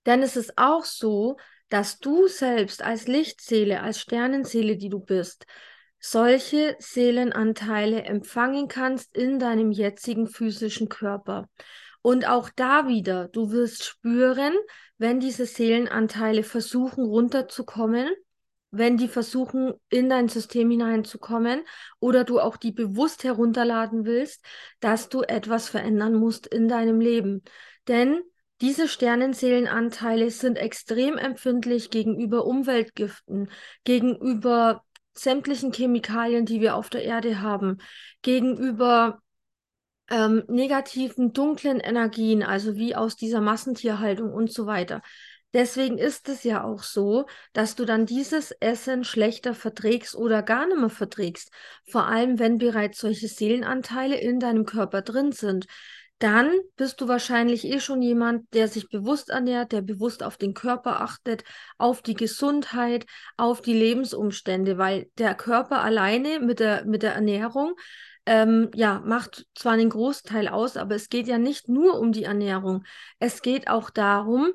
Denn 0.06 0.22
es 0.22 0.36
ist 0.36 0.56
auch 0.56 0.84
so, 0.84 1.36
dass 1.68 1.98
du 1.98 2.26
selbst 2.26 2.82
als 2.82 3.06
Lichtseele, 3.06 3.80
als 3.80 4.00
Sternenseele, 4.00 4.76
die 4.76 4.88
du 4.88 5.00
bist, 5.00 5.46
solche 6.00 6.76
Seelenanteile 6.78 8.02
empfangen 8.02 8.68
kannst 8.68 9.14
in 9.16 9.38
deinem 9.38 9.70
jetzigen 9.70 10.26
physischen 10.26 10.88
Körper. 10.88 11.48
Und 12.02 12.26
auch 12.26 12.48
da 12.56 12.88
wieder, 12.88 13.28
du 13.28 13.50
wirst 13.50 13.84
spüren, 13.84 14.54
wenn 14.96 15.20
diese 15.20 15.44
Seelenanteile 15.44 16.42
versuchen 16.42 17.04
runterzukommen, 17.04 18.08
wenn 18.70 18.96
die 18.96 19.08
versuchen 19.08 19.74
in 19.90 20.08
dein 20.08 20.28
System 20.28 20.70
hineinzukommen 20.70 21.62
oder 21.98 22.24
du 22.24 22.40
auch 22.40 22.56
die 22.56 22.72
bewusst 22.72 23.24
herunterladen 23.24 24.04
willst, 24.04 24.44
dass 24.78 25.08
du 25.08 25.22
etwas 25.22 25.68
verändern 25.68 26.14
musst 26.14 26.46
in 26.46 26.68
deinem 26.68 27.00
Leben. 27.00 27.42
Denn 27.88 28.22
diese 28.60 28.88
Sternenseelenanteile 28.88 30.30
sind 30.30 30.56
extrem 30.56 31.16
empfindlich 31.16 31.90
gegenüber 31.90 32.44
Umweltgiften, 32.44 33.50
gegenüber 33.84 34.84
sämtlichen 35.14 35.72
Chemikalien, 35.72 36.46
die 36.46 36.60
wir 36.60 36.74
auf 36.74 36.90
der 36.90 37.04
Erde 37.04 37.40
haben, 37.40 37.78
gegenüber 38.22 39.22
ähm, 40.10 40.44
negativen, 40.48 41.32
dunklen 41.32 41.80
Energien, 41.80 42.42
also 42.42 42.76
wie 42.76 42.94
aus 42.94 43.16
dieser 43.16 43.40
Massentierhaltung 43.40 44.32
und 44.32 44.52
so 44.52 44.66
weiter. 44.66 45.02
Deswegen 45.52 45.98
ist 45.98 46.28
es 46.28 46.44
ja 46.44 46.62
auch 46.62 46.84
so, 46.84 47.26
dass 47.52 47.74
du 47.74 47.84
dann 47.84 48.06
dieses 48.06 48.52
Essen 48.52 49.02
schlechter 49.02 49.52
verträgst 49.52 50.14
oder 50.14 50.42
gar 50.42 50.66
nicht 50.68 50.78
mehr 50.78 50.90
verträgst. 50.90 51.50
Vor 51.90 52.06
allem, 52.06 52.38
wenn 52.38 52.58
bereits 52.58 53.00
solche 53.00 53.26
Seelenanteile 53.26 54.16
in 54.16 54.38
deinem 54.38 54.64
Körper 54.64 55.02
drin 55.02 55.32
sind. 55.32 55.66
Dann 56.20 56.52
bist 56.76 57.00
du 57.00 57.08
wahrscheinlich 57.08 57.64
eh 57.64 57.80
schon 57.80 58.02
jemand, 58.02 58.52
der 58.52 58.68
sich 58.68 58.90
bewusst 58.90 59.30
ernährt, 59.30 59.72
der 59.72 59.80
bewusst 59.80 60.22
auf 60.22 60.36
den 60.36 60.52
Körper 60.52 61.00
achtet, 61.00 61.44
auf 61.78 62.02
die 62.02 62.14
Gesundheit, 62.14 63.06
auf 63.38 63.62
die 63.62 63.72
Lebensumstände, 63.72 64.76
weil 64.76 65.10
der 65.16 65.34
Körper 65.34 65.82
alleine 65.82 66.38
mit 66.40 66.60
der, 66.60 66.84
mit 66.84 67.02
der 67.02 67.14
Ernährung 67.14 67.74
ähm, 68.26 68.70
ja, 68.74 69.00
macht 69.02 69.46
zwar 69.54 69.72
einen 69.72 69.88
Großteil 69.88 70.48
aus, 70.48 70.76
aber 70.76 70.94
es 70.94 71.08
geht 71.08 71.26
ja 71.26 71.38
nicht 71.38 71.70
nur 71.70 71.98
um 71.98 72.12
die 72.12 72.24
Ernährung. 72.24 72.84
Es 73.18 73.40
geht 73.40 73.68
auch 73.68 73.88
darum, 73.88 74.52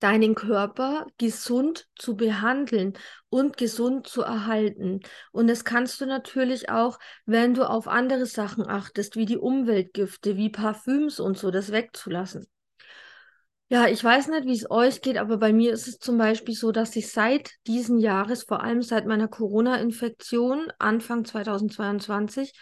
deinen 0.00 0.34
Körper 0.34 1.06
gesund 1.18 1.86
zu 1.96 2.16
behandeln 2.16 2.94
und 3.28 3.56
gesund 3.56 4.06
zu 4.06 4.22
erhalten. 4.22 5.00
Und 5.32 5.48
das 5.48 5.64
kannst 5.64 6.00
du 6.00 6.06
natürlich 6.06 6.68
auch, 6.68 6.98
wenn 7.26 7.54
du 7.54 7.68
auf 7.68 7.88
andere 7.88 8.26
Sachen 8.26 8.66
achtest, 8.66 9.16
wie 9.16 9.26
die 9.26 9.38
Umweltgifte, 9.38 10.36
wie 10.36 10.50
Parfüms 10.50 11.20
und 11.20 11.38
so, 11.38 11.50
das 11.50 11.72
wegzulassen. 11.72 12.46
Ja, 13.68 13.88
ich 13.88 14.04
weiß 14.04 14.28
nicht, 14.28 14.44
wie 14.44 14.52
es 14.52 14.70
euch 14.70 15.00
geht, 15.00 15.16
aber 15.16 15.38
bei 15.38 15.52
mir 15.52 15.72
ist 15.72 15.88
es 15.88 15.98
zum 15.98 16.18
Beispiel 16.18 16.54
so, 16.54 16.70
dass 16.70 16.94
ich 16.96 17.10
seit 17.10 17.50
diesen 17.66 17.98
Jahres, 17.98 18.44
vor 18.44 18.62
allem 18.62 18.82
seit 18.82 19.06
meiner 19.06 19.26
Corona-Infektion 19.26 20.70
Anfang 20.78 21.24
2022, 21.24 22.52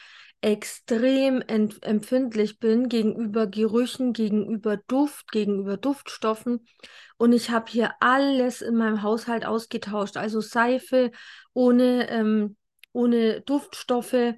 extrem 0.43 1.41
empfindlich 1.41 2.59
bin 2.59 2.89
gegenüber 2.89 3.47
Gerüchen, 3.47 4.13
gegenüber 4.13 4.77
Duft, 4.77 5.33
gegenüber 5.33 5.77
Duftstoffen. 5.77 6.67
Und 7.17 7.33
ich 7.33 7.51
habe 7.51 7.71
hier 7.71 7.93
alles 8.01 8.61
in 8.61 8.77
meinem 8.77 9.03
Haushalt 9.03 9.47
ausgetauscht. 9.47 10.17
Also 10.17 10.41
Seife 10.41 11.13
ohne, 11.55 12.11
ähm, 12.11 12.57
ohne 12.93 13.41
Duftstoffe, 13.41 14.35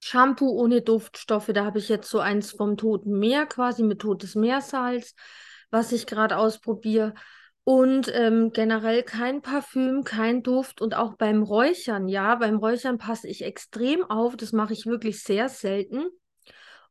Shampoo 0.00 0.50
ohne 0.50 0.82
Duftstoffe. 0.82 1.50
Da 1.52 1.64
habe 1.64 1.78
ich 1.78 1.88
jetzt 1.88 2.08
so 2.08 2.20
eins 2.20 2.52
vom 2.52 2.76
Toten 2.76 3.18
Meer 3.18 3.46
quasi 3.46 3.82
mit 3.82 4.00
totes 4.00 4.34
Meersalz 4.36 5.14
was 5.70 5.92
ich 5.92 6.06
gerade 6.06 6.36
ausprobiere. 6.38 7.14
Und 7.68 8.08
ähm, 8.14 8.52
generell 8.52 9.02
kein 9.02 9.42
Parfüm, 9.42 10.04
kein 10.04 10.44
Duft 10.44 10.80
und 10.80 10.94
auch 10.94 11.16
beim 11.16 11.42
Räuchern, 11.42 12.06
ja, 12.06 12.36
beim 12.36 12.58
Räuchern 12.58 12.96
passe 12.96 13.26
ich 13.26 13.42
extrem 13.42 14.08
auf. 14.08 14.36
Das 14.36 14.52
mache 14.52 14.72
ich 14.72 14.86
wirklich 14.86 15.24
sehr 15.24 15.48
selten. 15.48 16.06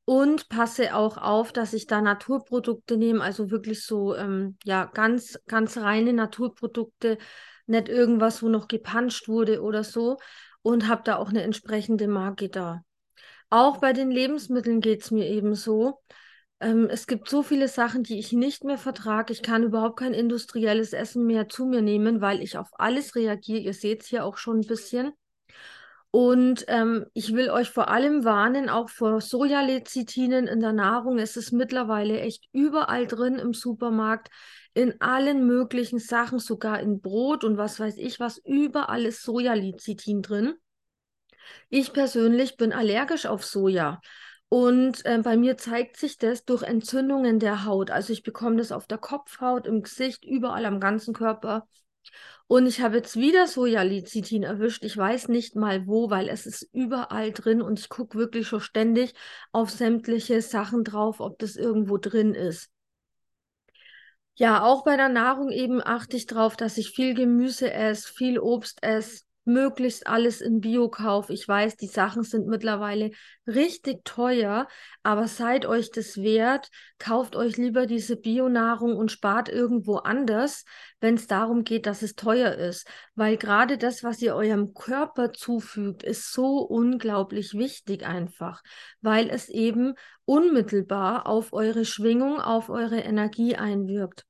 Und 0.03 0.49
passe 0.49 0.93
auch 0.93 1.15
auf, 1.15 1.53
dass 1.53 1.71
ich 1.71 1.87
da 1.87 2.01
Naturprodukte 2.01 2.97
nehme, 2.97 3.23
also 3.23 3.51
wirklich 3.51 3.85
so, 3.85 4.15
ähm, 4.15 4.57
ja, 4.65 4.83
ganz, 4.93 5.39
ganz 5.47 5.77
reine 5.77 6.11
Naturprodukte, 6.11 7.19
nicht 7.67 7.87
irgendwas, 7.87 8.43
wo 8.43 8.49
noch 8.49 8.67
gepanscht 8.67 9.29
wurde 9.29 9.61
oder 9.61 9.85
so. 9.85 10.17
Und 10.61 10.89
habe 10.89 11.03
da 11.05 11.15
auch 11.15 11.29
eine 11.29 11.43
entsprechende 11.43 12.09
Marke 12.09 12.49
da. 12.49 12.83
Auch 13.49 13.77
bei 13.77 13.93
den 13.93 14.11
Lebensmitteln 14.11 14.81
geht 14.81 15.03
es 15.03 15.11
mir 15.11 15.25
eben 15.25 15.55
so. 15.55 16.01
Ähm, 16.59 16.87
es 16.89 17.07
gibt 17.07 17.29
so 17.29 17.43
viele 17.43 17.67
Sachen, 17.67 18.03
die 18.03 18.19
ich 18.19 18.31
nicht 18.31 18.63
mehr 18.63 18.77
vertrage. 18.77 19.33
Ich 19.33 19.41
kann 19.41 19.63
überhaupt 19.63 19.99
kein 19.99 20.13
industrielles 20.13 20.93
Essen 20.93 21.25
mehr 21.25 21.49
zu 21.49 21.65
mir 21.65 21.81
nehmen, 21.81 22.21
weil 22.21 22.41
ich 22.41 22.57
auf 22.57 22.69
alles 22.73 23.15
reagiere. 23.15 23.59
Ihr 23.59 23.73
seht 23.73 24.03
es 24.03 24.07
hier 24.07 24.25
auch 24.25 24.37
schon 24.37 24.59
ein 24.59 24.67
bisschen. 24.67 25.11
Und 26.11 26.63
ähm, 26.69 27.07
ich 27.13 27.33
will 27.33 27.49
euch 27.49 27.69
vor 27.69 27.89
allem 27.89 28.23
warnen, 28.23 28.69
auch 28.69 28.89
vor 28.89 29.19
Sojalecithinen 29.19 30.47
in 30.47 30.61
der 30.61 30.71
Nahrung. 30.71 31.19
Es 31.19 31.35
ist 31.35 31.51
mittlerweile 31.51 32.21
echt 32.21 32.45
überall 32.53 33.05
drin 33.05 33.35
im 33.35 33.53
Supermarkt, 33.53 34.29
in 34.73 35.01
allen 35.01 35.45
möglichen 35.45 35.99
Sachen, 35.99 36.39
sogar 36.39 36.79
in 36.79 37.01
Brot 37.01 37.43
und 37.43 37.57
was 37.57 37.81
weiß 37.81 37.97
ich 37.97 38.21
was. 38.21 38.37
Überall 38.37 39.05
ist 39.05 39.23
Sojalecithin 39.23 40.21
drin. 40.21 40.53
Ich 41.69 41.91
persönlich 41.91 42.55
bin 42.55 42.71
allergisch 42.71 43.25
auf 43.25 43.43
Soja. 43.43 43.99
Und 44.49 45.05
äh, 45.05 45.19
bei 45.23 45.37
mir 45.37 45.57
zeigt 45.57 45.97
sich 45.97 46.17
das 46.17 46.45
durch 46.45 46.63
Entzündungen 46.63 47.39
der 47.39 47.65
Haut. 47.65 47.91
Also 47.91 48.13
ich 48.13 48.23
bekomme 48.23 48.57
das 48.57 48.71
auf 48.71 48.87
der 48.87 48.97
Kopfhaut, 48.97 49.67
im 49.67 49.83
Gesicht, 49.83 50.23
überall 50.23 50.65
am 50.65 50.79
ganzen 50.79 51.13
Körper. 51.13 51.67
Und 52.47 52.67
ich 52.67 52.81
habe 52.81 52.97
jetzt 52.97 53.15
wieder 53.15 53.47
Sojalecithin 53.47 54.43
erwischt. 54.43 54.83
Ich 54.83 54.95
weiß 54.95 55.29
nicht 55.29 55.55
mal 55.55 55.87
wo, 55.87 56.09
weil 56.11 56.29
es 56.29 56.45
ist 56.45 56.69
überall 56.73 57.31
drin 57.31 57.61
und 57.61 57.79
ich 57.79 57.89
gucke 57.89 58.17
wirklich 58.17 58.47
schon 58.47 58.61
ständig 58.61 59.13
auf 59.51 59.71
sämtliche 59.71 60.41
Sachen 60.41 60.83
drauf, 60.83 61.19
ob 61.19 61.39
das 61.39 61.55
irgendwo 61.55 61.97
drin 61.97 62.35
ist. 62.35 62.69
Ja, 64.35 64.63
auch 64.63 64.83
bei 64.83 64.97
der 64.97 65.09
Nahrung 65.09 65.49
eben 65.49 65.81
achte 65.81 66.17
ich 66.17 66.27
darauf, 66.27 66.55
dass 66.55 66.77
ich 66.77 66.91
viel 66.91 67.13
Gemüse 67.13 67.71
esse, 67.73 68.11
viel 68.11 68.37
Obst 68.37 68.83
esse, 68.83 69.24
möglichst 69.45 70.07
alles 70.07 70.41
in 70.41 70.59
Bio-Kauf. 70.59 71.29
Ich 71.29 71.47
weiß, 71.47 71.77
die 71.77 71.87
Sachen 71.87 72.23
sind 72.23 72.47
mittlerweile 72.47 73.11
richtig 73.47 74.03
teuer, 74.03 74.67
aber 75.03 75.27
seid 75.27 75.65
euch 75.65 75.91
das 75.91 76.17
wert. 76.17 76.69
Kauft 76.99 77.35
euch 77.35 77.57
lieber 77.57 77.85
diese 77.85 78.17
Bionahrung 78.17 78.95
und 78.95 79.11
spart 79.11 79.49
irgendwo 79.49 79.97
anders, 79.97 80.65
wenn 80.99 81.15
es 81.15 81.27
darum 81.27 81.63
geht, 81.63 81.85
dass 81.85 82.01
es 82.01 82.15
teuer 82.15 82.53
ist. 82.55 82.87
Weil 83.15 83.37
gerade 83.37 83.77
das, 83.77 84.03
was 84.03 84.21
ihr 84.21 84.35
eurem 84.35 84.73
Körper 84.73 85.31
zufügt, 85.31 86.03
ist 86.03 86.31
so 86.31 86.57
unglaublich 86.57 87.53
wichtig 87.53 88.05
einfach, 88.05 88.61
weil 89.01 89.29
es 89.29 89.49
eben 89.49 89.93
unmittelbar 90.25 91.27
auf 91.27 91.53
eure 91.53 91.85
Schwingung, 91.85 92.41
auf 92.41 92.69
eure 92.69 92.99
Energie 92.99 93.55
einwirkt. 93.55 94.25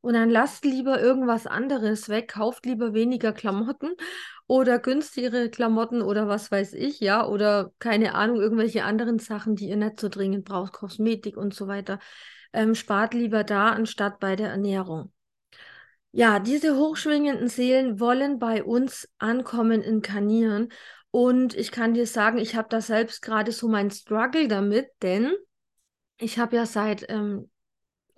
Und 0.00 0.14
dann 0.14 0.30
lasst 0.30 0.64
lieber 0.64 1.00
irgendwas 1.00 1.46
anderes 1.46 2.08
weg, 2.08 2.28
kauft 2.28 2.66
lieber 2.66 2.94
weniger 2.94 3.32
Klamotten 3.32 3.90
oder 4.46 4.78
günstigere 4.78 5.50
Klamotten 5.50 6.02
oder 6.02 6.28
was 6.28 6.50
weiß 6.50 6.74
ich, 6.74 7.00
ja, 7.00 7.26
oder 7.26 7.72
keine 7.78 8.14
Ahnung, 8.14 8.36
irgendwelche 8.36 8.84
anderen 8.84 9.18
Sachen, 9.18 9.56
die 9.56 9.68
ihr 9.68 9.76
nicht 9.76 9.98
so 10.00 10.08
dringend 10.08 10.44
braucht, 10.44 10.72
Kosmetik 10.72 11.36
und 11.36 11.54
so 11.54 11.66
weiter. 11.66 11.98
Ähm, 12.52 12.74
spart 12.74 13.14
lieber 13.14 13.44
da, 13.44 13.70
anstatt 13.70 14.20
bei 14.20 14.36
der 14.36 14.50
Ernährung. 14.50 15.12
Ja, 16.12 16.38
diese 16.38 16.76
hochschwingenden 16.76 17.48
Seelen 17.48 18.00
wollen 18.00 18.38
bei 18.38 18.64
uns 18.64 19.08
ankommen, 19.18 19.82
inkarnieren 19.82 20.72
Und 21.10 21.54
ich 21.54 21.72
kann 21.72 21.94
dir 21.94 22.06
sagen, 22.06 22.38
ich 22.38 22.56
habe 22.56 22.68
da 22.70 22.80
selbst 22.80 23.22
gerade 23.22 23.52
so 23.52 23.68
meinen 23.68 23.90
Struggle 23.90 24.48
damit, 24.48 24.88
denn 25.02 25.32
ich 26.18 26.38
habe 26.38 26.56
ja 26.56 26.66
seit, 26.66 27.06
ähm, 27.10 27.50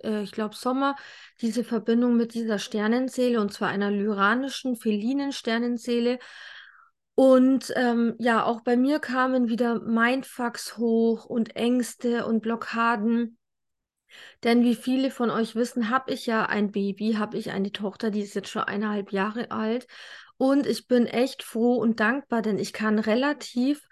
äh, 0.03 0.23
ich 0.23 0.31
glaube, 0.31 0.55
Sommer 0.55 0.95
diese 1.41 1.63
Verbindung 1.63 2.17
mit 2.17 2.33
dieser 2.33 2.59
Sternenseele 2.59 3.39
und 3.39 3.53
zwar 3.53 3.69
einer 3.69 3.91
lyranischen, 3.91 4.75
felinen 4.75 5.31
Sternenseele. 5.31 6.19
Und 7.15 7.73
ähm, 7.75 8.15
ja, 8.17 8.45
auch 8.45 8.61
bei 8.61 8.77
mir 8.77 8.99
kamen 8.99 9.49
wieder 9.49 9.81
Mindfucks 9.81 10.77
hoch 10.77 11.25
und 11.25 11.55
Ängste 11.55 12.25
und 12.25 12.41
Blockaden. 12.41 13.37
Denn 14.43 14.63
wie 14.63 14.75
viele 14.75 15.11
von 15.11 15.29
euch 15.29 15.55
wissen, 15.55 15.89
habe 15.89 16.13
ich 16.13 16.25
ja 16.25 16.45
ein 16.45 16.71
Baby, 16.71 17.13
habe 17.13 17.37
ich 17.37 17.51
eine 17.51 17.71
Tochter, 17.71 18.09
die 18.09 18.21
ist 18.21 18.35
jetzt 18.35 18.49
schon 18.49 18.63
eineinhalb 18.63 19.11
Jahre 19.11 19.51
alt. 19.51 19.87
Und 20.37 20.65
ich 20.65 20.87
bin 20.87 21.05
echt 21.05 21.43
froh 21.43 21.75
und 21.75 21.99
dankbar, 21.99 22.41
denn 22.41 22.57
ich 22.57 22.71
kann 22.71 22.97
relativ 22.97 23.85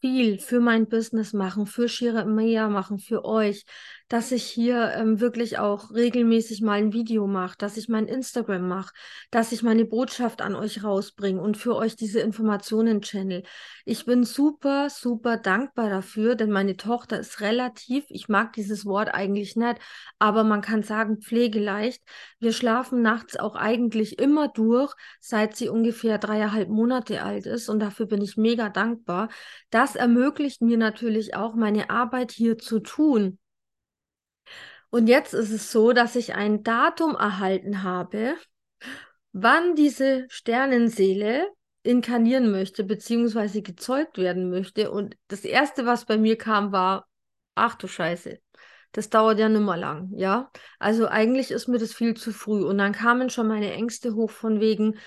viel 0.00 0.40
für 0.40 0.58
mein 0.58 0.88
Business 0.88 1.32
machen, 1.32 1.66
für 1.66 1.88
Shira 1.88 2.24
Mea 2.24 2.68
machen, 2.68 2.98
für 2.98 3.24
euch, 3.24 3.64
dass 4.12 4.30
ich 4.30 4.44
hier 4.44 4.92
ähm, 4.94 5.20
wirklich 5.20 5.58
auch 5.58 5.90
regelmäßig 5.90 6.60
mal 6.60 6.74
ein 6.74 6.92
Video 6.92 7.26
mache, 7.26 7.56
dass 7.56 7.78
ich 7.78 7.88
mein 7.88 8.06
Instagram 8.06 8.68
mache, 8.68 8.92
dass 9.30 9.52
ich 9.52 9.62
meine 9.62 9.86
Botschaft 9.86 10.42
an 10.42 10.54
euch 10.54 10.84
rausbringe 10.84 11.40
und 11.40 11.56
für 11.56 11.74
euch 11.76 11.96
diese 11.96 12.20
Informationen 12.20 13.00
channel. 13.00 13.42
Ich 13.86 14.04
bin 14.04 14.24
super, 14.24 14.90
super 14.90 15.38
dankbar 15.38 15.88
dafür, 15.88 16.34
denn 16.34 16.50
meine 16.50 16.76
Tochter 16.76 17.20
ist 17.20 17.40
relativ, 17.40 18.04
ich 18.10 18.28
mag 18.28 18.52
dieses 18.52 18.84
Wort 18.84 19.14
eigentlich 19.14 19.56
nicht, 19.56 19.78
aber 20.18 20.44
man 20.44 20.60
kann 20.60 20.82
sagen 20.82 21.22
pflegeleicht. 21.22 22.02
Wir 22.38 22.52
schlafen 22.52 23.00
nachts 23.00 23.38
auch 23.38 23.56
eigentlich 23.56 24.18
immer 24.18 24.48
durch, 24.48 24.92
seit 25.20 25.56
sie 25.56 25.70
ungefähr 25.70 26.18
dreieinhalb 26.18 26.68
Monate 26.68 27.22
alt 27.22 27.46
ist 27.46 27.70
und 27.70 27.80
dafür 27.80 28.04
bin 28.04 28.20
ich 28.20 28.36
mega 28.36 28.68
dankbar. 28.68 29.30
Das 29.70 29.96
ermöglicht 29.96 30.60
mir 30.60 30.76
natürlich 30.76 31.34
auch 31.34 31.54
meine 31.54 31.88
Arbeit 31.88 32.30
hier 32.30 32.58
zu 32.58 32.80
tun. 32.80 33.38
Und 34.92 35.06
jetzt 35.06 35.32
ist 35.32 35.50
es 35.50 35.72
so, 35.72 35.94
dass 35.94 36.16
ich 36.16 36.34
ein 36.34 36.62
Datum 36.64 37.14
erhalten 37.14 37.82
habe, 37.82 38.36
wann 39.32 39.74
diese 39.74 40.26
Sternenseele 40.28 41.48
inkarnieren 41.82 42.50
möchte, 42.50 42.84
beziehungsweise 42.84 43.62
gezeugt 43.62 44.18
werden 44.18 44.50
möchte. 44.50 44.90
Und 44.90 45.16
das 45.28 45.46
Erste, 45.46 45.86
was 45.86 46.04
bei 46.04 46.18
mir 46.18 46.36
kam, 46.36 46.72
war, 46.72 47.08
ach 47.54 47.74
du 47.76 47.88
Scheiße, 47.88 48.38
das 48.92 49.08
dauert 49.08 49.38
ja 49.38 49.48
nimmer 49.48 49.78
lang, 49.78 50.10
ja. 50.14 50.50
Also 50.78 51.08
eigentlich 51.08 51.52
ist 51.52 51.68
mir 51.68 51.78
das 51.78 51.94
viel 51.94 52.12
zu 52.12 52.30
früh. 52.30 52.62
Und 52.62 52.76
dann 52.76 52.92
kamen 52.92 53.30
schon 53.30 53.48
meine 53.48 53.72
Ängste 53.72 54.14
hoch 54.14 54.30
von 54.30 54.60
wegen, 54.60 54.98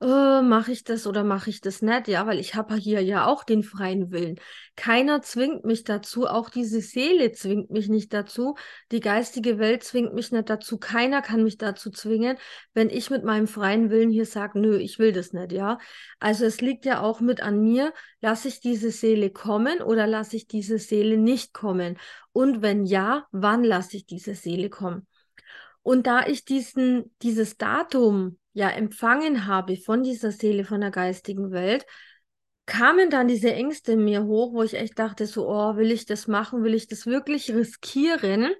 äh, 0.00 0.42
mache 0.42 0.72
ich 0.72 0.84
das 0.84 1.06
oder 1.06 1.24
mache 1.24 1.50
ich 1.50 1.60
das 1.60 1.82
nicht? 1.82 2.08
Ja, 2.08 2.26
weil 2.26 2.38
ich 2.38 2.54
habe 2.54 2.74
hier 2.76 3.00
ja 3.00 3.26
auch 3.26 3.44
den 3.44 3.62
freien 3.62 4.10
Willen. 4.10 4.36
Keiner 4.76 5.22
zwingt 5.22 5.64
mich 5.64 5.84
dazu, 5.84 6.26
auch 6.26 6.50
diese 6.50 6.80
Seele 6.80 7.32
zwingt 7.32 7.70
mich 7.70 7.88
nicht 7.88 8.12
dazu, 8.12 8.56
die 8.92 9.00
geistige 9.00 9.58
Welt 9.58 9.84
zwingt 9.84 10.14
mich 10.14 10.32
nicht 10.32 10.50
dazu, 10.50 10.78
keiner 10.78 11.22
kann 11.22 11.42
mich 11.42 11.58
dazu 11.58 11.90
zwingen, 11.90 12.36
wenn 12.74 12.90
ich 12.90 13.10
mit 13.10 13.24
meinem 13.24 13.46
freien 13.46 13.90
Willen 13.90 14.10
hier 14.10 14.26
sage, 14.26 14.58
nö, 14.58 14.78
ich 14.78 14.98
will 14.98 15.12
das 15.12 15.32
nicht, 15.32 15.52
ja. 15.52 15.78
Also 16.18 16.44
es 16.44 16.60
liegt 16.60 16.84
ja 16.84 17.00
auch 17.00 17.20
mit 17.20 17.42
an 17.42 17.60
mir, 17.60 17.92
lasse 18.20 18.48
ich 18.48 18.60
diese 18.60 18.90
Seele 18.90 19.30
kommen 19.30 19.80
oder 19.80 20.06
lasse 20.06 20.36
ich 20.36 20.46
diese 20.48 20.78
Seele 20.78 21.16
nicht 21.16 21.52
kommen? 21.52 21.98
Und 22.32 22.62
wenn 22.62 22.84
ja, 22.84 23.26
wann 23.30 23.62
lasse 23.62 23.96
ich 23.96 24.06
diese 24.06 24.34
Seele 24.34 24.70
kommen? 24.70 25.06
Und 25.82 26.06
da 26.06 26.26
ich 26.26 26.44
diesen, 26.44 27.14
dieses 27.20 27.58
Datum 27.58 28.38
ja 28.54 28.70
empfangen 28.70 29.46
habe 29.46 29.76
von 29.76 30.02
dieser 30.02 30.32
Seele, 30.32 30.64
von 30.64 30.80
der 30.80 30.90
geistigen 30.90 31.50
Welt, 31.50 31.84
kamen 32.64 33.10
dann 33.10 33.28
diese 33.28 33.52
Ängste 33.52 33.92
in 33.92 34.04
mir 34.04 34.24
hoch, 34.24 34.54
wo 34.54 34.62
ich 34.62 34.74
echt 34.74 34.98
dachte, 34.98 35.26
so, 35.26 35.46
oh, 35.48 35.76
will 35.76 35.92
ich 35.92 36.06
das 36.06 36.26
machen? 36.28 36.62
Will 36.62 36.72
ich 36.74 36.86
das 36.86 37.04
wirklich 37.04 37.52
riskieren? 37.54 38.54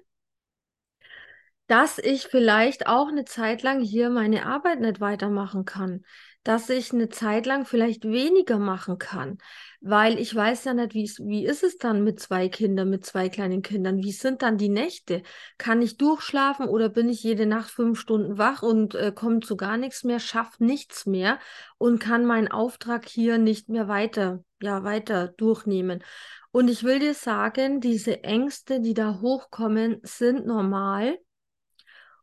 dass 1.67 1.97
ich 1.97 2.27
vielleicht 2.27 2.87
auch 2.87 3.07
eine 3.07 3.25
Zeit 3.25 3.63
lang 3.63 3.81
hier 3.81 4.09
meine 4.09 4.45
Arbeit 4.45 4.81
nicht 4.81 4.99
weitermachen 4.99 5.65
kann, 5.65 6.03
dass 6.43 6.69
ich 6.69 6.93
eine 6.93 7.09
Zeit 7.09 7.45
lang 7.45 7.65
vielleicht 7.65 8.03
weniger 8.05 8.59
machen 8.59 8.99
kann, 8.99 9.39
weil 9.87 10.17
ich 10.17 10.33
weiß 10.33 10.63
ja 10.63 10.73
nicht, 10.73 10.95
wie, 10.95 11.07
wie 11.27 11.45
ist 11.45 11.61
es 11.61 11.77
dann 11.77 12.03
mit 12.03 12.19
zwei 12.19 12.49
Kindern, 12.49 12.89
mit 12.89 13.05
zwei 13.05 13.29
kleinen 13.29 13.61
Kindern, 13.61 13.99
wie 14.01 14.11
sind 14.11 14.41
dann 14.41 14.57
die 14.57 14.67
Nächte? 14.67 15.21
Kann 15.59 15.79
ich 15.83 15.97
durchschlafen 15.97 16.67
oder 16.67 16.89
bin 16.89 17.07
ich 17.07 17.21
jede 17.21 17.45
Nacht 17.45 17.69
fünf 17.69 17.99
Stunden 17.99 18.39
wach 18.39 18.63
und 18.63 18.95
äh, 18.95 19.11
komme 19.13 19.41
zu 19.41 19.55
gar 19.55 19.77
nichts 19.77 20.03
mehr, 20.03 20.19
schaffe 20.19 20.65
nichts 20.65 21.05
mehr 21.05 21.37
und 21.77 21.99
kann 21.99 22.25
meinen 22.25 22.47
Auftrag 22.47 23.07
hier 23.07 23.37
nicht 23.37 23.69
mehr 23.69 23.87
weiter, 23.87 24.43
ja, 24.59 24.83
weiter 24.83 25.27
durchnehmen. 25.27 26.03
Und 26.49 26.67
ich 26.67 26.83
will 26.83 26.97
dir 26.97 27.13
sagen, 27.13 27.79
diese 27.79 28.23
Ängste, 28.23 28.81
die 28.81 28.95
da 28.95 29.19
hochkommen, 29.21 29.99
sind 30.01 30.47
normal 30.47 31.19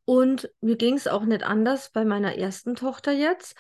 und 0.05 0.51
mir 0.61 0.75
ging 0.75 0.95
es 0.95 1.07
auch 1.07 1.23
nicht 1.23 1.45
anders 1.45 1.91
bei 1.91 2.05
meiner 2.05 2.37
ersten 2.37 2.75
Tochter 2.75 3.13
jetzt. 3.13 3.55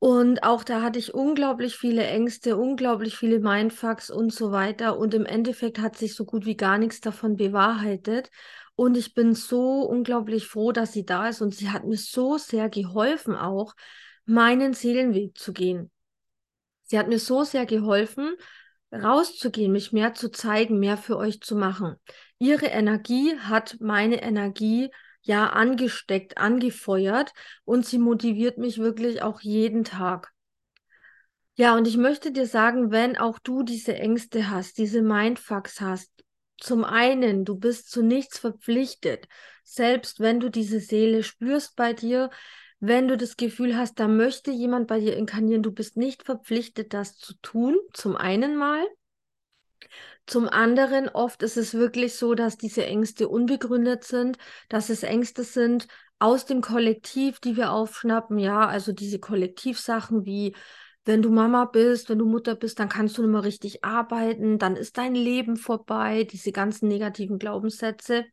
Und 0.00 0.44
auch 0.44 0.64
da 0.64 0.80
hatte 0.80 0.98
ich 0.98 1.12
unglaublich 1.12 1.76
viele 1.76 2.06
Ängste, 2.06 2.56
unglaublich 2.56 3.18
viele 3.18 3.38
Mindfucks 3.38 4.08
und 4.08 4.32
so 4.32 4.50
weiter. 4.50 4.98
Und 4.98 5.12
im 5.12 5.26
Endeffekt 5.26 5.78
hat 5.78 5.98
sich 5.98 6.14
so 6.14 6.24
gut 6.24 6.46
wie 6.46 6.56
gar 6.56 6.78
nichts 6.78 7.02
davon 7.02 7.36
bewahrheitet. 7.36 8.30
Und 8.76 8.96
ich 8.96 9.12
bin 9.12 9.34
so 9.34 9.82
unglaublich 9.82 10.46
froh, 10.46 10.72
dass 10.72 10.94
sie 10.94 11.04
da 11.04 11.28
ist. 11.28 11.42
Und 11.42 11.54
sie 11.54 11.68
hat 11.68 11.84
mir 11.84 11.98
so 11.98 12.38
sehr 12.38 12.70
geholfen, 12.70 13.36
auch 13.36 13.74
meinen 14.24 14.72
Seelenweg 14.72 15.36
zu 15.36 15.52
gehen. 15.52 15.90
Sie 16.84 16.98
hat 16.98 17.08
mir 17.08 17.18
so 17.18 17.44
sehr 17.44 17.66
geholfen, 17.66 18.36
rauszugehen, 18.90 19.70
mich 19.70 19.92
mehr 19.92 20.14
zu 20.14 20.30
zeigen, 20.30 20.78
mehr 20.78 20.96
für 20.96 21.18
euch 21.18 21.42
zu 21.42 21.56
machen. 21.56 21.96
Ihre 22.38 22.66
Energie 22.66 23.36
hat 23.38 23.76
meine 23.80 24.22
Energie 24.22 24.90
ja 25.22 25.48
angesteckt, 25.48 26.38
angefeuert 26.38 27.32
und 27.64 27.86
sie 27.86 27.98
motiviert 27.98 28.58
mich 28.58 28.78
wirklich 28.78 29.22
auch 29.22 29.40
jeden 29.40 29.84
Tag. 29.84 30.32
Ja, 31.56 31.76
und 31.76 31.86
ich 31.86 31.96
möchte 31.96 32.32
dir 32.32 32.46
sagen, 32.46 32.90
wenn 32.90 33.18
auch 33.18 33.38
du 33.38 33.62
diese 33.62 33.94
Ängste 33.94 34.48
hast, 34.50 34.78
diese 34.78 35.02
Mindfucks 35.02 35.80
hast, 35.80 36.10
zum 36.56 36.84
einen, 36.84 37.44
du 37.44 37.54
bist 37.54 37.90
zu 37.90 38.02
nichts 38.02 38.38
verpflichtet, 38.38 39.28
selbst 39.62 40.20
wenn 40.20 40.40
du 40.40 40.50
diese 40.50 40.80
Seele 40.80 41.22
spürst 41.22 41.76
bei 41.76 41.92
dir, 41.92 42.30
wenn 42.80 43.08
du 43.08 43.16
das 43.16 43.36
Gefühl 43.36 43.76
hast, 43.76 44.00
da 44.00 44.08
möchte 44.08 44.50
jemand 44.50 44.86
bei 44.86 45.00
dir 45.00 45.16
inkarnieren, 45.16 45.62
du 45.62 45.72
bist 45.72 45.96
nicht 45.98 46.22
verpflichtet, 46.22 46.94
das 46.94 47.16
zu 47.18 47.34
tun, 47.42 47.78
zum 47.92 48.16
einen 48.16 48.56
mal. 48.56 48.86
Zum 50.30 50.48
anderen, 50.48 51.08
oft 51.08 51.42
ist 51.42 51.56
es 51.56 51.74
wirklich 51.74 52.14
so, 52.14 52.34
dass 52.36 52.56
diese 52.56 52.86
Ängste 52.86 53.28
unbegründet 53.28 54.04
sind, 54.04 54.38
dass 54.68 54.88
es 54.88 55.02
Ängste 55.02 55.42
sind 55.42 55.88
aus 56.20 56.46
dem 56.46 56.60
Kollektiv, 56.60 57.40
die 57.40 57.56
wir 57.56 57.72
aufschnappen. 57.72 58.38
Ja, 58.38 58.68
also 58.68 58.92
diese 58.92 59.18
Kollektivsachen 59.18 60.24
wie, 60.24 60.54
wenn 61.04 61.20
du 61.20 61.30
Mama 61.30 61.64
bist, 61.64 62.08
wenn 62.10 62.18
du 62.20 62.26
Mutter 62.26 62.54
bist, 62.54 62.78
dann 62.78 62.88
kannst 62.88 63.18
du 63.18 63.22
nicht 63.22 63.32
mehr 63.32 63.42
richtig 63.42 63.84
arbeiten, 63.84 64.58
dann 64.58 64.76
ist 64.76 64.98
dein 64.98 65.16
Leben 65.16 65.56
vorbei, 65.56 66.22
diese 66.22 66.52
ganzen 66.52 66.86
negativen 66.86 67.40
Glaubenssätze. 67.40 68.24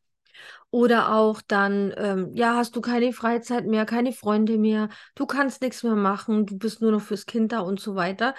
Oder 0.69 1.15
auch 1.15 1.41
dann, 1.41 1.93
ähm, 1.97 2.29
ja, 2.35 2.57
hast 2.57 2.75
du 2.75 2.81
keine 2.81 3.11
Freizeit 3.11 3.65
mehr, 3.65 3.85
keine 3.85 4.11
Freunde 4.11 4.59
mehr, 4.59 4.89
du 5.15 5.25
kannst 5.25 5.61
nichts 5.63 5.81
mehr 5.81 5.95
machen, 5.95 6.45
du 6.45 6.57
bist 6.59 6.79
nur 6.81 6.91
noch 6.91 7.01
fürs 7.01 7.25
Kind 7.25 7.53
da 7.53 7.61
und 7.61 7.79
so 7.79 7.95
weiter. 7.95 8.35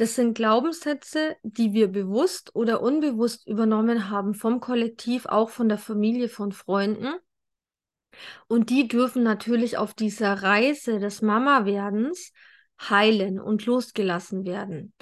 Das 0.00 0.14
sind 0.14 0.32
Glaubenssätze, 0.32 1.36
die 1.42 1.74
wir 1.74 1.88
bewusst 1.88 2.56
oder 2.56 2.80
unbewusst 2.80 3.46
übernommen 3.46 4.08
haben 4.08 4.32
vom 4.32 4.58
Kollektiv, 4.58 5.26
auch 5.26 5.50
von 5.50 5.68
der 5.68 5.76
Familie, 5.76 6.30
von 6.30 6.52
Freunden. 6.52 7.12
Und 8.48 8.70
die 8.70 8.88
dürfen 8.88 9.22
natürlich 9.22 9.76
auf 9.76 9.92
dieser 9.92 10.42
Reise 10.42 11.00
des 11.00 11.20
Mama-Werdens 11.20 12.32
heilen 12.80 13.38
und 13.38 13.66
losgelassen 13.66 14.46
werden. 14.46 14.94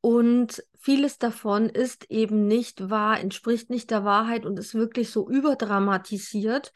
Und 0.00 0.64
vieles 0.80 1.18
davon 1.18 1.68
ist 1.68 2.10
eben 2.10 2.48
nicht 2.48 2.90
wahr, 2.90 3.20
entspricht 3.20 3.70
nicht 3.70 3.92
der 3.92 4.04
Wahrheit 4.04 4.44
und 4.46 4.58
ist 4.58 4.74
wirklich 4.74 5.10
so 5.10 5.30
überdramatisiert 5.30 6.72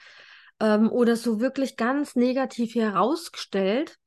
ähm, 0.61 0.93
oder 0.93 1.17
so 1.17 1.41
wirklich 1.41 1.77
ganz 1.77 2.15
negativ 2.15 2.77
herausgestellt. 2.77 3.99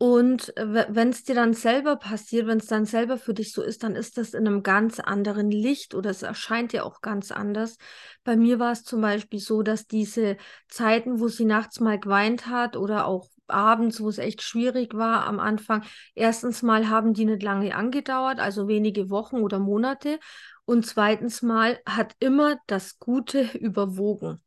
Und 0.00 0.52
wenn 0.56 1.08
es 1.08 1.24
dir 1.24 1.34
dann 1.34 1.54
selber 1.54 1.96
passiert, 1.96 2.46
wenn 2.46 2.58
es 2.58 2.66
dann 2.66 2.84
selber 2.84 3.18
für 3.18 3.34
dich 3.34 3.52
so 3.52 3.62
ist, 3.62 3.82
dann 3.82 3.96
ist 3.96 4.16
das 4.16 4.32
in 4.32 4.46
einem 4.46 4.62
ganz 4.62 5.00
anderen 5.00 5.50
Licht 5.50 5.92
oder 5.92 6.10
es 6.10 6.22
erscheint 6.22 6.72
dir 6.72 6.86
auch 6.86 7.00
ganz 7.00 7.32
anders. 7.32 7.78
Bei 8.22 8.36
mir 8.36 8.60
war 8.60 8.70
es 8.70 8.84
zum 8.84 9.00
Beispiel 9.00 9.40
so, 9.40 9.62
dass 9.62 9.88
diese 9.88 10.36
Zeiten, 10.68 11.18
wo 11.18 11.26
sie 11.26 11.44
nachts 11.44 11.80
mal 11.80 11.98
geweint 11.98 12.46
hat 12.46 12.76
oder 12.76 13.06
auch 13.06 13.28
abends, 13.48 14.00
wo 14.00 14.08
es 14.08 14.18
echt 14.18 14.40
schwierig 14.42 14.94
war 14.94 15.26
am 15.26 15.40
Anfang, 15.40 15.82
erstens 16.14 16.62
mal 16.62 16.88
haben 16.88 17.12
die 17.12 17.24
nicht 17.24 17.42
lange 17.42 17.74
angedauert, 17.74 18.38
also 18.38 18.68
wenige 18.68 19.10
Wochen 19.10 19.38
oder 19.38 19.58
Monate. 19.58 20.20
Und 20.64 20.86
zweitens 20.86 21.42
mal 21.42 21.80
hat 21.84 22.14
immer 22.20 22.60
das 22.68 23.00
Gute 23.00 23.42
überwogen. 23.58 24.40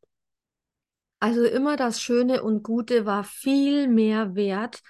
Also 1.19 1.43
immer 1.43 1.75
das 1.75 2.01
Schöne 2.01 2.41
und 2.41 2.63
Gute 2.63 3.05
war 3.05 3.25
viel 3.25 3.89
mehr 3.89 4.33
wert 4.33 4.81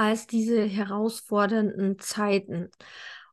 als 0.00 0.26
diese 0.26 0.62
herausfordernden 0.62 1.98
Zeiten. 1.98 2.70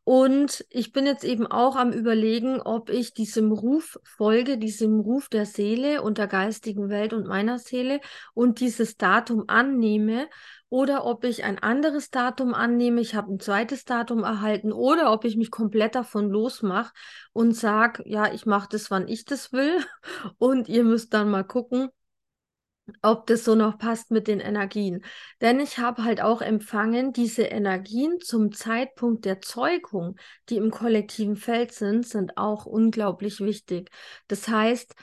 Und 0.04 0.66
ich 0.70 0.92
bin 0.92 1.06
jetzt 1.06 1.24
eben 1.24 1.48
auch 1.48 1.78
am 1.78 1.94
Überlegen, 1.94 2.62
ob 2.62 2.90
ich 2.90 3.14
diesem 3.14 3.54
Ruf 3.54 3.98
folge, 4.04 4.58
diesem 4.58 5.00
Ruf 5.00 5.30
der 5.30 5.46
Seele 5.46 6.02
und 6.02 6.18
der 6.18 6.28
geistigen 6.28 6.90
Welt 6.90 7.14
und 7.14 7.26
meiner 7.26 7.58
Seele 7.58 8.02
und 8.34 8.60
dieses 8.60 8.98
Datum 8.98 9.46
annehme 9.48 10.28
oder 10.68 11.06
ob 11.06 11.24
ich 11.24 11.46
ein 11.46 11.58
anderes 11.58 12.10
Datum 12.10 12.54
annehme, 12.54 13.00
ich 13.00 13.16
habe 13.16 13.32
ein 13.32 13.40
zweites 13.40 13.86
Datum 13.86 14.26
erhalten 14.26 14.74
oder 14.74 15.14
ob 15.14 15.24
ich 15.24 15.38
mich 15.38 15.52
komplett 15.52 15.96
davon 15.96 16.30
losmache 16.30 16.92
und 17.32 17.54
sage, 17.54 18.04
ja, 18.06 18.34
ich 18.34 18.46
mache 18.46 18.68
das, 18.70 18.92
wann 18.92 19.08
ich 19.08 19.24
das 19.24 19.54
will 19.54 19.78
und 20.38 20.68
ihr 20.68 20.84
müsst 20.84 21.14
dann 21.14 21.30
mal 21.30 21.46
gucken, 21.46 21.90
ob 23.02 23.28
das 23.28 23.44
so 23.44 23.56
noch 23.56 23.78
passt 23.78 24.12
mit 24.12 24.28
den 24.28 24.40
Energien. 24.40 25.04
Denn 25.42 25.60
ich 25.60 25.78
habe 25.78 26.04
halt 26.04 26.22
auch 26.22 26.42
empfangen, 26.42 27.14
diese 27.14 27.44
Energien 27.44 28.20
zum 28.20 28.52
Zeitpunkt 28.52 29.26
der 29.26 29.42
Zeugung, 29.42 30.16
die 30.50 30.58
im 30.58 30.72
kollektiven 30.72 31.36
Feld 31.36 31.72
sind, 31.74 32.08
sind 32.08 32.38
auch 32.38 32.66
unglaublich 32.66 33.40
wichtig. 33.40 33.90
Das 34.28 34.48
heißt, 34.48 34.94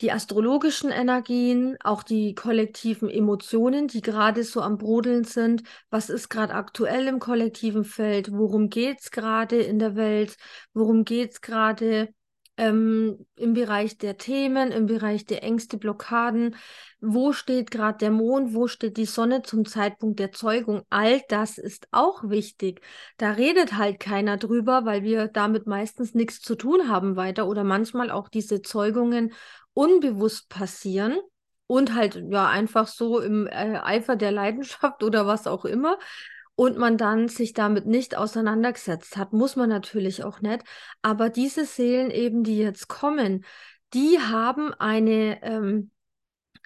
die 0.00 0.12
astrologischen 0.12 0.90
Energien, 0.90 1.76
auch 1.82 2.02
die 2.02 2.34
kollektiven 2.34 3.10
Emotionen, 3.10 3.86
die 3.86 4.00
gerade 4.00 4.44
so 4.44 4.62
am 4.62 4.78
Brodeln 4.78 5.24
sind. 5.24 5.62
Was 5.90 6.08
ist 6.08 6.30
gerade 6.30 6.54
aktuell 6.54 7.06
im 7.06 7.18
kollektiven 7.18 7.84
Feld? 7.84 8.32
Worum 8.32 8.70
geht 8.70 9.00
es 9.00 9.10
gerade 9.10 9.56
in 9.60 9.78
der 9.78 9.96
Welt? 9.96 10.36
Worum 10.72 11.04
geht 11.04 11.32
es 11.32 11.40
gerade 11.42 12.14
ähm, 12.60 13.26
im 13.36 13.54
Bereich 13.54 13.96
der 13.96 14.18
Themen, 14.18 14.70
im 14.70 14.84
Bereich 14.84 15.24
der 15.24 15.42
Ängste, 15.42 15.78
Blockaden? 15.78 16.56
Wo 17.00 17.32
steht 17.32 17.70
gerade 17.70 17.96
der 17.96 18.10
Mond? 18.10 18.52
Wo 18.54 18.66
steht 18.66 18.98
die 18.98 19.06
Sonne 19.06 19.42
zum 19.42 19.64
Zeitpunkt 19.64 20.20
der 20.20 20.32
Zeugung? 20.32 20.82
All 20.90 21.22
das 21.28 21.56
ist 21.56 21.88
auch 21.90 22.28
wichtig. 22.28 22.82
Da 23.16 23.30
redet 23.30 23.78
halt 23.78 23.98
keiner 23.98 24.36
drüber, 24.36 24.84
weil 24.84 25.02
wir 25.02 25.28
damit 25.28 25.66
meistens 25.66 26.14
nichts 26.14 26.42
zu 26.42 26.54
tun 26.54 26.88
haben 26.88 27.16
weiter 27.16 27.48
oder 27.48 27.64
manchmal 27.64 28.10
auch 28.10 28.28
diese 28.28 28.60
Zeugungen 28.60 29.32
unbewusst 29.72 30.50
passieren 30.50 31.18
und 31.66 31.94
halt 31.94 32.22
ja 32.28 32.46
einfach 32.48 32.88
so 32.88 33.20
im 33.20 33.46
äh, 33.46 33.78
Eifer 33.82 34.16
der 34.16 34.32
Leidenschaft 34.32 35.02
oder 35.02 35.26
was 35.26 35.46
auch 35.46 35.64
immer 35.64 35.98
und 36.60 36.76
man 36.76 36.98
dann 36.98 37.28
sich 37.28 37.54
damit 37.54 37.86
nicht 37.86 38.18
auseinandergesetzt 38.18 39.16
hat, 39.16 39.32
muss 39.32 39.56
man 39.56 39.70
natürlich 39.70 40.24
auch 40.24 40.42
nicht. 40.42 40.62
Aber 41.00 41.30
diese 41.30 41.64
Seelen 41.64 42.10
eben, 42.10 42.44
die 42.44 42.58
jetzt 42.58 42.86
kommen, 42.86 43.46
die 43.94 44.18
haben 44.18 44.74
eine 44.74 45.42
ähm, 45.42 45.90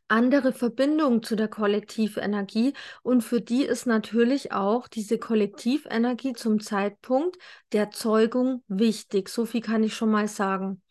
andere 0.08 0.52
Verbindung 0.52 1.22
zu 1.22 1.36
der 1.36 1.46
Kollektivenergie 1.46 2.72
und 3.04 3.22
für 3.22 3.40
die 3.40 3.62
ist 3.62 3.86
natürlich 3.86 4.50
auch 4.50 4.88
diese 4.88 5.18
Kollektivenergie 5.18 6.32
zum 6.32 6.58
Zeitpunkt 6.58 7.38
der 7.70 7.92
Zeugung 7.92 8.64
wichtig. 8.66 9.28
So 9.28 9.46
viel 9.46 9.60
kann 9.60 9.84
ich 9.84 9.94
schon 9.94 10.10
mal 10.10 10.26
sagen. 10.26 10.82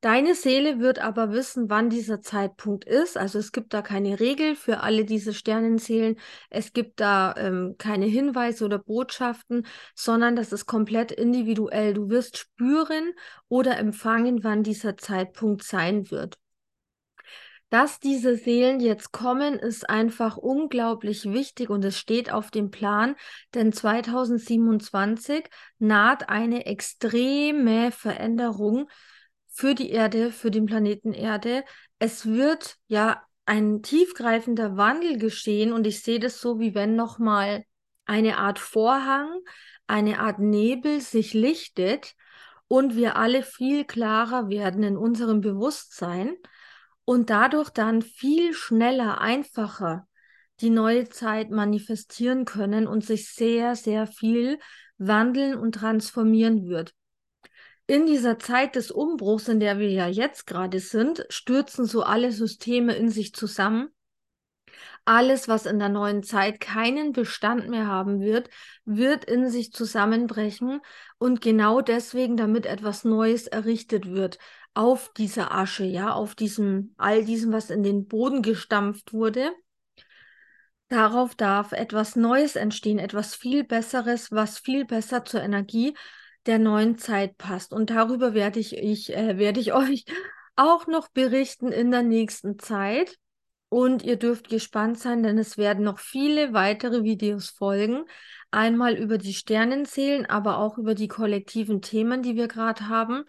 Deine 0.00 0.34
Seele 0.34 0.80
wird 0.80 0.98
aber 0.98 1.30
wissen, 1.30 1.68
wann 1.68 1.90
dieser 1.90 2.22
Zeitpunkt 2.22 2.84
ist. 2.84 3.18
Also 3.18 3.38
es 3.38 3.52
gibt 3.52 3.74
da 3.74 3.82
keine 3.82 4.18
Regel 4.18 4.56
für 4.56 4.80
alle 4.80 5.04
diese 5.04 5.34
Sternenseelen. 5.34 6.16
Es 6.48 6.72
gibt 6.72 7.00
da 7.00 7.34
ähm, 7.36 7.74
keine 7.76 8.06
Hinweise 8.06 8.64
oder 8.64 8.78
Botschaften, 8.78 9.66
sondern 9.94 10.36
das 10.36 10.52
ist 10.52 10.64
komplett 10.64 11.12
individuell. 11.12 11.92
Du 11.92 12.08
wirst 12.08 12.38
spüren 12.38 13.12
oder 13.48 13.76
empfangen, 13.76 14.42
wann 14.42 14.62
dieser 14.62 14.96
Zeitpunkt 14.96 15.64
sein 15.64 16.10
wird. 16.10 16.38
Dass 17.68 18.00
diese 18.00 18.36
Seelen 18.36 18.80
jetzt 18.80 19.12
kommen, 19.12 19.54
ist 19.54 19.88
einfach 19.88 20.38
unglaublich 20.38 21.30
wichtig 21.30 21.68
und 21.68 21.84
es 21.84 21.98
steht 21.98 22.32
auf 22.32 22.50
dem 22.50 22.70
Plan, 22.70 23.14
denn 23.54 23.72
2027 23.72 25.44
naht 25.78 26.28
eine 26.30 26.64
extreme 26.66 27.92
Veränderung 27.92 28.88
für 29.50 29.74
die 29.74 29.90
Erde, 29.90 30.30
für 30.30 30.50
den 30.50 30.66
Planeten 30.66 31.12
Erde. 31.12 31.64
Es 31.98 32.26
wird 32.26 32.76
ja 32.86 33.22
ein 33.44 33.82
tiefgreifender 33.82 34.76
Wandel 34.76 35.18
geschehen 35.18 35.72
und 35.72 35.86
ich 35.86 36.02
sehe 36.02 36.20
das 36.20 36.40
so, 36.40 36.60
wie 36.60 36.74
wenn 36.74 36.96
nochmal 36.96 37.64
eine 38.04 38.38
Art 38.38 38.58
Vorhang, 38.58 39.40
eine 39.86 40.20
Art 40.20 40.38
Nebel 40.38 41.00
sich 41.00 41.34
lichtet 41.34 42.14
und 42.68 42.94
wir 42.94 43.16
alle 43.16 43.42
viel 43.42 43.84
klarer 43.84 44.48
werden 44.48 44.84
in 44.84 44.96
unserem 44.96 45.40
Bewusstsein 45.40 46.36
und 47.04 47.28
dadurch 47.28 47.70
dann 47.70 48.02
viel 48.02 48.54
schneller, 48.54 49.20
einfacher 49.20 50.06
die 50.60 50.70
neue 50.70 51.08
Zeit 51.08 51.50
manifestieren 51.50 52.44
können 52.44 52.86
und 52.86 53.04
sich 53.04 53.32
sehr, 53.32 53.74
sehr 53.74 54.06
viel 54.06 54.58
wandeln 54.98 55.56
und 55.56 55.74
transformieren 55.74 56.68
wird 56.68 56.94
in 57.90 58.06
dieser 58.06 58.38
Zeit 58.38 58.76
des 58.76 58.92
Umbruchs, 58.92 59.48
in 59.48 59.58
der 59.58 59.80
wir 59.80 59.90
ja 59.90 60.06
jetzt 60.06 60.46
gerade 60.46 60.78
sind, 60.78 61.26
stürzen 61.28 61.86
so 61.86 62.04
alle 62.04 62.30
Systeme 62.30 62.94
in 62.94 63.10
sich 63.10 63.34
zusammen. 63.34 63.88
Alles, 65.04 65.48
was 65.48 65.66
in 65.66 65.80
der 65.80 65.88
neuen 65.88 66.22
Zeit 66.22 66.60
keinen 66.60 67.10
Bestand 67.10 67.68
mehr 67.68 67.88
haben 67.88 68.20
wird, 68.20 68.48
wird 68.84 69.24
in 69.24 69.50
sich 69.50 69.72
zusammenbrechen 69.72 70.80
und 71.18 71.40
genau 71.40 71.80
deswegen, 71.80 72.36
damit 72.36 72.64
etwas 72.64 73.02
Neues 73.02 73.48
errichtet 73.48 74.06
wird 74.06 74.38
auf 74.72 75.12
dieser 75.14 75.52
Asche, 75.52 75.82
ja, 75.82 76.12
auf 76.12 76.36
diesem, 76.36 76.94
all 76.96 77.24
diesem, 77.24 77.50
was 77.50 77.70
in 77.70 77.82
den 77.82 78.06
Boden 78.06 78.42
gestampft 78.42 79.12
wurde. 79.12 79.50
Darauf 80.86 81.34
darf 81.34 81.72
etwas 81.72 82.14
Neues 82.14 82.54
entstehen, 82.54 83.00
etwas 83.00 83.34
viel 83.34 83.64
Besseres, 83.64 84.30
was 84.30 84.60
viel 84.60 84.84
besser 84.84 85.24
zur 85.24 85.42
Energie 85.42 85.96
der 86.46 86.58
neuen 86.58 86.98
Zeit 86.98 87.36
passt. 87.38 87.72
Und 87.72 87.90
darüber 87.90 88.34
werde 88.34 88.60
ich, 88.60 88.76
ich 88.76 89.14
äh, 89.14 89.38
werde 89.38 89.60
ich 89.60 89.72
euch 89.74 90.04
auch 90.56 90.86
noch 90.86 91.08
berichten 91.08 91.72
in 91.72 91.90
der 91.90 92.02
nächsten 92.02 92.58
Zeit. 92.58 93.16
Und 93.68 94.02
ihr 94.02 94.16
dürft 94.16 94.48
gespannt 94.48 94.98
sein, 94.98 95.22
denn 95.22 95.38
es 95.38 95.56
werden 95.56 95.84
noch 95.84 96.00
viele 96.00 96.52
weitere 96.52 97.04
Videos 97.04 97.50
folgen. 97.50 98.04
Einmal 98.50 98.94
über 98.94 99.16
die 99.16 99.32
Sternenzählen, 99.32 100.26
aber 100.26 100.58
auch 100.58 100.76
über 100.76 100.96
die 100.96 101.06
kollektiven 101.06 101.80
Themen, 101.80 102.22
die 102.22 102.34
wir 102.34 102.48
gerade 102.48 102.88
haben. 102.88 103.22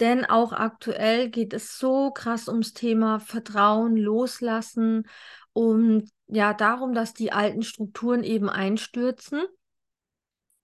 Denn 0.00 0.24
auch 0.24 0.52
aktuell 0.52 1.30
geht 1.30 1.54
es 1.54 1.78
so 1.78 2.10
krass 2.10 2.48
ums 2.48 2.72
Thema 2.72 3.20
Vertrauen, 3.20 3.96
Loslassen 3.96 5.06
und 5.52 6.10
ja, 6.26 6.52
darum, 6.52 6.92
dass 6.92 7.14
die 7.14 7.32
alten 7.32 7.62
Strukturen 7.62 8.24
eben 8.24 8.50
einstürzen 8.50 9.44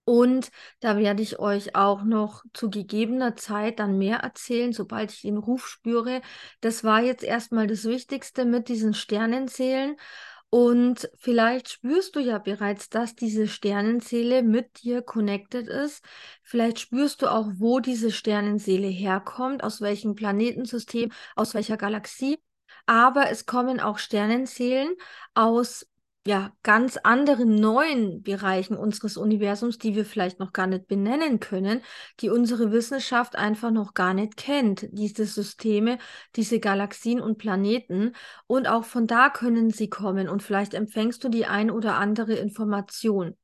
und 0.05 0.51
da 0.81 0.97
werde 0.99 1.23
ich 1.23 1.39
euch 1.39 1.77
auch 1.77 2.03
noch 2.03 2.45
zu 2.53 2.71
gegebener 2.71 3.37
Zeit 3.37 3.79
dann 3.79 3.99
mehr 3.99 4.19
erzählen, 4.19 4.73
sobald 4.73 5.13
ich 5.13 5.23
den 5.23 5.37
Ruf 5.37 5.67
spüre. 5.69 6.23
Das 6.61 6.83
war 6.83 7.03
jetzt 7.03 7.23
erstmal 7.23 7.69
das 7.69 7.85
Wichtigste 7.85 8.45
mit 8.45 8.69
diesen 8.69 8.95
Sternenzählen. 8.95 9.97
Und 10.51 11.09
vielleicht 11.17 11.71
spürst 11.71 12.15
du 12.15 12.21
ja 12.21 12.39
bereits, 12.39 12.91
dass 12.91 13.15
diese 13.15 13.49
Sternenseele 13.49 14.43
mit 14.43 14.83
dir 14.83 15.01
connected 15.03 15.67
ist. 15.67 16.05
Vielleicht 16.43 16.79
spürst 16.79 17.23
du 17.23 17.29
auch, 17.29 17.47
wo 17.57 17.81
diese 17.81 18.11
Sternenseele 18.11 18.89
herkommt, 18.89 19.65
aus 19.65 19.81
welchem 19.81 20.15
Planetensystem, 20.15 21.11
aus 21.37 21.55
welcher 21.55 21.79
Galaxie. 21.79 22.39
Aber 22.87 23.31
es 23.31 23.47
kommen 23.47 23.81
auch 23.81 23.99
Sternenseelen 23.99 24.95
aus 25.35 25.87
ja, 26.25 26.53
ganz 26.63 26.99
anderen 26.99 27.57
neuen 27.57 28.23
Bereichen 28.23 28.77
unseres 28.77 29.17
Universums, 29.17 29.79
die 29.79 29.97
wir 29.97 30.05
vielleicht 30.05 30.39
noch 30.39 30.53
gar 30.53 30.69
nicht 30.69 30.87
benennen 30.87 31.41
können, 31.41 31.83
die 32.21 32.31
unsere 32.31 32.71
Wissenschaft 32.71 33.35
einfach 33.35 33.73
noch 33.73 33.93
gar 33.95 34.15
nicht 34.15 34.37
kennt. 34.37 34.87
Diese 34.93 35.27
Systeme, 35.27 35.99
diese 36.37 36.61
Galaxien 36.61 37.21
und 37.21 37.39
Planeten. 37.39 38.15
Und 38.47 38.69
auch 38.69 38.85
von 38.85 39.09
da 39.09 39.31
können 39.31 39.71
sie 39.71 39.91
kommen 39.91 40.29
und 40.29 40.45
vielleicht 40.45 40.75
empfängst 40.75 41.25
du 41.25 41.29
die 41.29 41.47
ein 41.47 41.73
oder 41.73 41.97
andere 41.97 42.35
Information. 42.35 43.37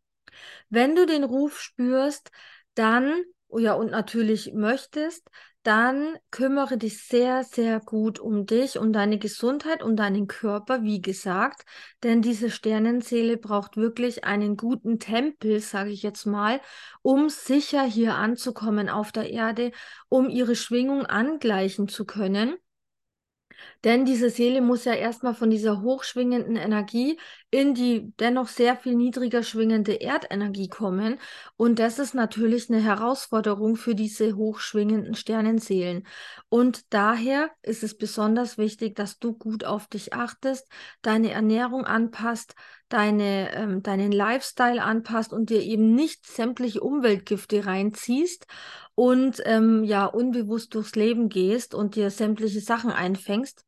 Wenn 0.70 0.94
du 0.94 1.04
den 1.04 1.24
Ruf 1.24 1.60
spürst, 1.60 2.30
dann, 2.74 3.12
ja, 3.48 3.72
und 3.72 3.90
natürlich 3.90 4.52
möchtest, 4.54 5.28
dann 5.68 6.16
kümmere 6.31 6.78
dich 6.78 7.04
sehr, 7.07 7.44
sehr 7.44 7.78
gut 7.78 8.18
um 8.18 8.46
dich, 8.46 8.78
um 8.78 8.90
deine 8.90 9.18
Gesundheit, 9.18 9.83
um 9.83 9.96
deinen 9.96 10.26
Körper, 10.26 10.83
wie 10.83 11.02
gesagt, 11.02 11.66
denn 12.02 12.22
diese 12.22 12.50
Sternenseele 12.50 13.37
braucht 13.37 13.76
wirklich 13.76 14.24
einen 14.24 14.57
guten 14.57 14.98
Tempel, 14.98 15.61
sage 15.61 15.90
ich 15.90 16.02
jetzt 16.02 16.24
mal, 16.24 16.62
um 17.02 17.28
sicher 17.28 17.83
hier 17.85 18.14
anzukommen 18.14 18.88
auf 18.88 19.12
der 19.12 19.28
Erde, 19.28 19.72
um 20.09 20.31
ihre 20.31 20.57
Schwingung 20.57 21.04
angleichen 21.04 21.87
zu 21.87 22.07
können. 22.07 22.57
Denn 23.84 24.04
diese 24.04 24.28
Seele 24.28 24.60
muss 24.60 24.84
ja 24.84 24.92
erstmal 24.94 25.34
von 25.34 25.50
dieser 25.50 25.82
hochschwingenden 25.82 26.56
Energie 26.56 27.18
in 27.50 27.74
die 27.74 28.12
dennoch 28.18 28.48
sehr 28.48 28.76
viel 28.76 28.94
niedriger 28.94 29.42
schwingende 29.44 30.00
Erdenergie 30.00 30.68
kommen. 30.68 31.18
Und 31.56 31.78
das 31.78 31.98
ist 32.00 32.14
natürlich 32.14 32.68
eine 32.68 32.82
Herausforderung 32.82 33.76
für 33.76 33.94
diese 33.94 34.36
hochschwingenden 34.36 35.14
Sternenseelen. 35.14 36.06
Und 36.48 36.92
daher 36.92 37.50
ist 37.62 37.84
es 37.84 37.96
besonders 37.96 38.58
wichtig, 38.58 38.96
dass 38.96 39.18
du 39.18 39.32
gut 39.32 39.64
auf 39.64 39.86
dich 39.86 40.12
achtest, 40.12 40.68
deine 41.02 41.30
Ernährung 41.30 41.84
anpasst, 41.84 42.54
deine, 42.88 43.54
ähm, 43.54 43.82
deinen 43.82 44.10
Lifestyle 44.12 44.82
anpasst 44.82 45.32
und 45.32 45.50
dir 45.50 45.62
eben 45.62 45.94
nicht 45.94 46.26
sämtliche 46.26 46.80
Umweltgifte 46.80 47.64
reinziehst 47.64 48.46
und 48.94 49.40
ähm, 49.44 49.84
ja 49.84 50.06
unbewusst 50.06 50.74
durchs 50.74 50.96
Leben 50.96 51.28
gehst 51.28 51.74
und 51.74 51.94
dir 51.94 52.10
sämtliche 52.10 52.60
Sachen 52.60 52.90
einfängst, 52.90 53.64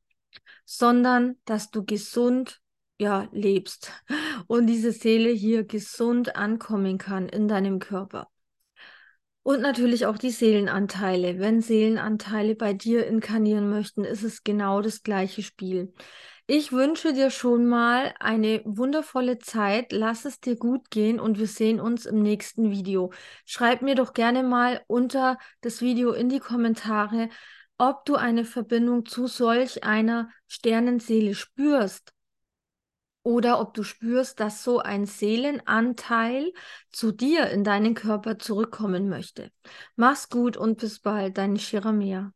sondern 0.64 1.36
dass 1.44 1.70
du 1.70 1.84
gesund 1.84 2.60
ja 2.98 3.28
lebst 3.32 3.92
und 4.46 4.66
diese 4.66 4.92
Seele 4.92 5.30
hier 5.30 5.64
gesund 5.64 6.36
ankommen 6.36 6.98
kann 6.98 7.28
in 7.28 7.48
deinem 7.48 7.78
Körper. 7.78 8.28
Und 9.42 9.62
natürlich 9.62 10.04
auch 10.04 10.18
die 10.18 10.30
Seelenanteile. 10.30 11.38
Wenn 11.38 11.62
Seelenanteile 11.62 12.54
bei 12.54 12.74
dir 12.74 13.06
inkarnieren 13.06 13.70
möchten, 13.70 14.04
ist 14.04 14.22
es 14.22 14.44
genau 14.44 14.82
das 14.82 15.02
gleiche 15.02 15.42
Spiel. 15.42 15.94
Ich 16.46 16.72
wünsche 16.72 17.12
dir 17.12 17.30
schon 17.30 17.66
mal 17.66 18.12
eine 18.18 18.60
wundervolle 18.64 19.38
Zeit. 19.38 19.92
Lass 19.92 20.24
es 20.24 20.40
dir 20.40 20.56
gut 20.56 20.90
gehen 20.90 21.20
und 21.20 21.38
wir 21.38 21.46
sehen 21.46 21.80
uns 21.80 22.06
im 22.06 22.20
nächsten 22.20 22.70
Video. 22.70 23.12
Schreib 23.46 23.82
mir 23.82 23.94
doch 23.94 24.12
gerne 24.12 24.42
mal 24.42 24.82
unter 24.88 25.38
das 25.62 25.80
Video 25.80 26.12
in 26.12 26.28
die 26.28 26.40
Kommentare, 26.40 27.28
ob 27.80 28.04
du 28.04 28.14
eine 28.14 28.44
Verbindung 28.44 29.06
zu 29.06 29.26
solch 29.26 29.84
einer 29.84 30.30
Sternenseele 30.46 31.34
spürst 31.34 32.12
oder 33.22 33.58
ob 33.58 33.72
du 33.72 33.82
spürst, 33.84 34.38
dass 34.38 34.62
so 34.62 34.80
ein 34.80 35.06
Seelenanteil 35.06 36.52
zu 36.90 37.10
dir 37.10 37.48
in 37.48 37.64
deinen 37.64 37.94
Körper 37.94 38.38
zurückkommen 38.38 39.08
möchte. 39.08 39.50
Mach's 39.96 40.28
gut 40.28 40.58
und 40.58 40.78
bis 40.78 41.00
bald, 41.00 41.38
deine 41.38 41.58
Shiramea. 41.58 42.32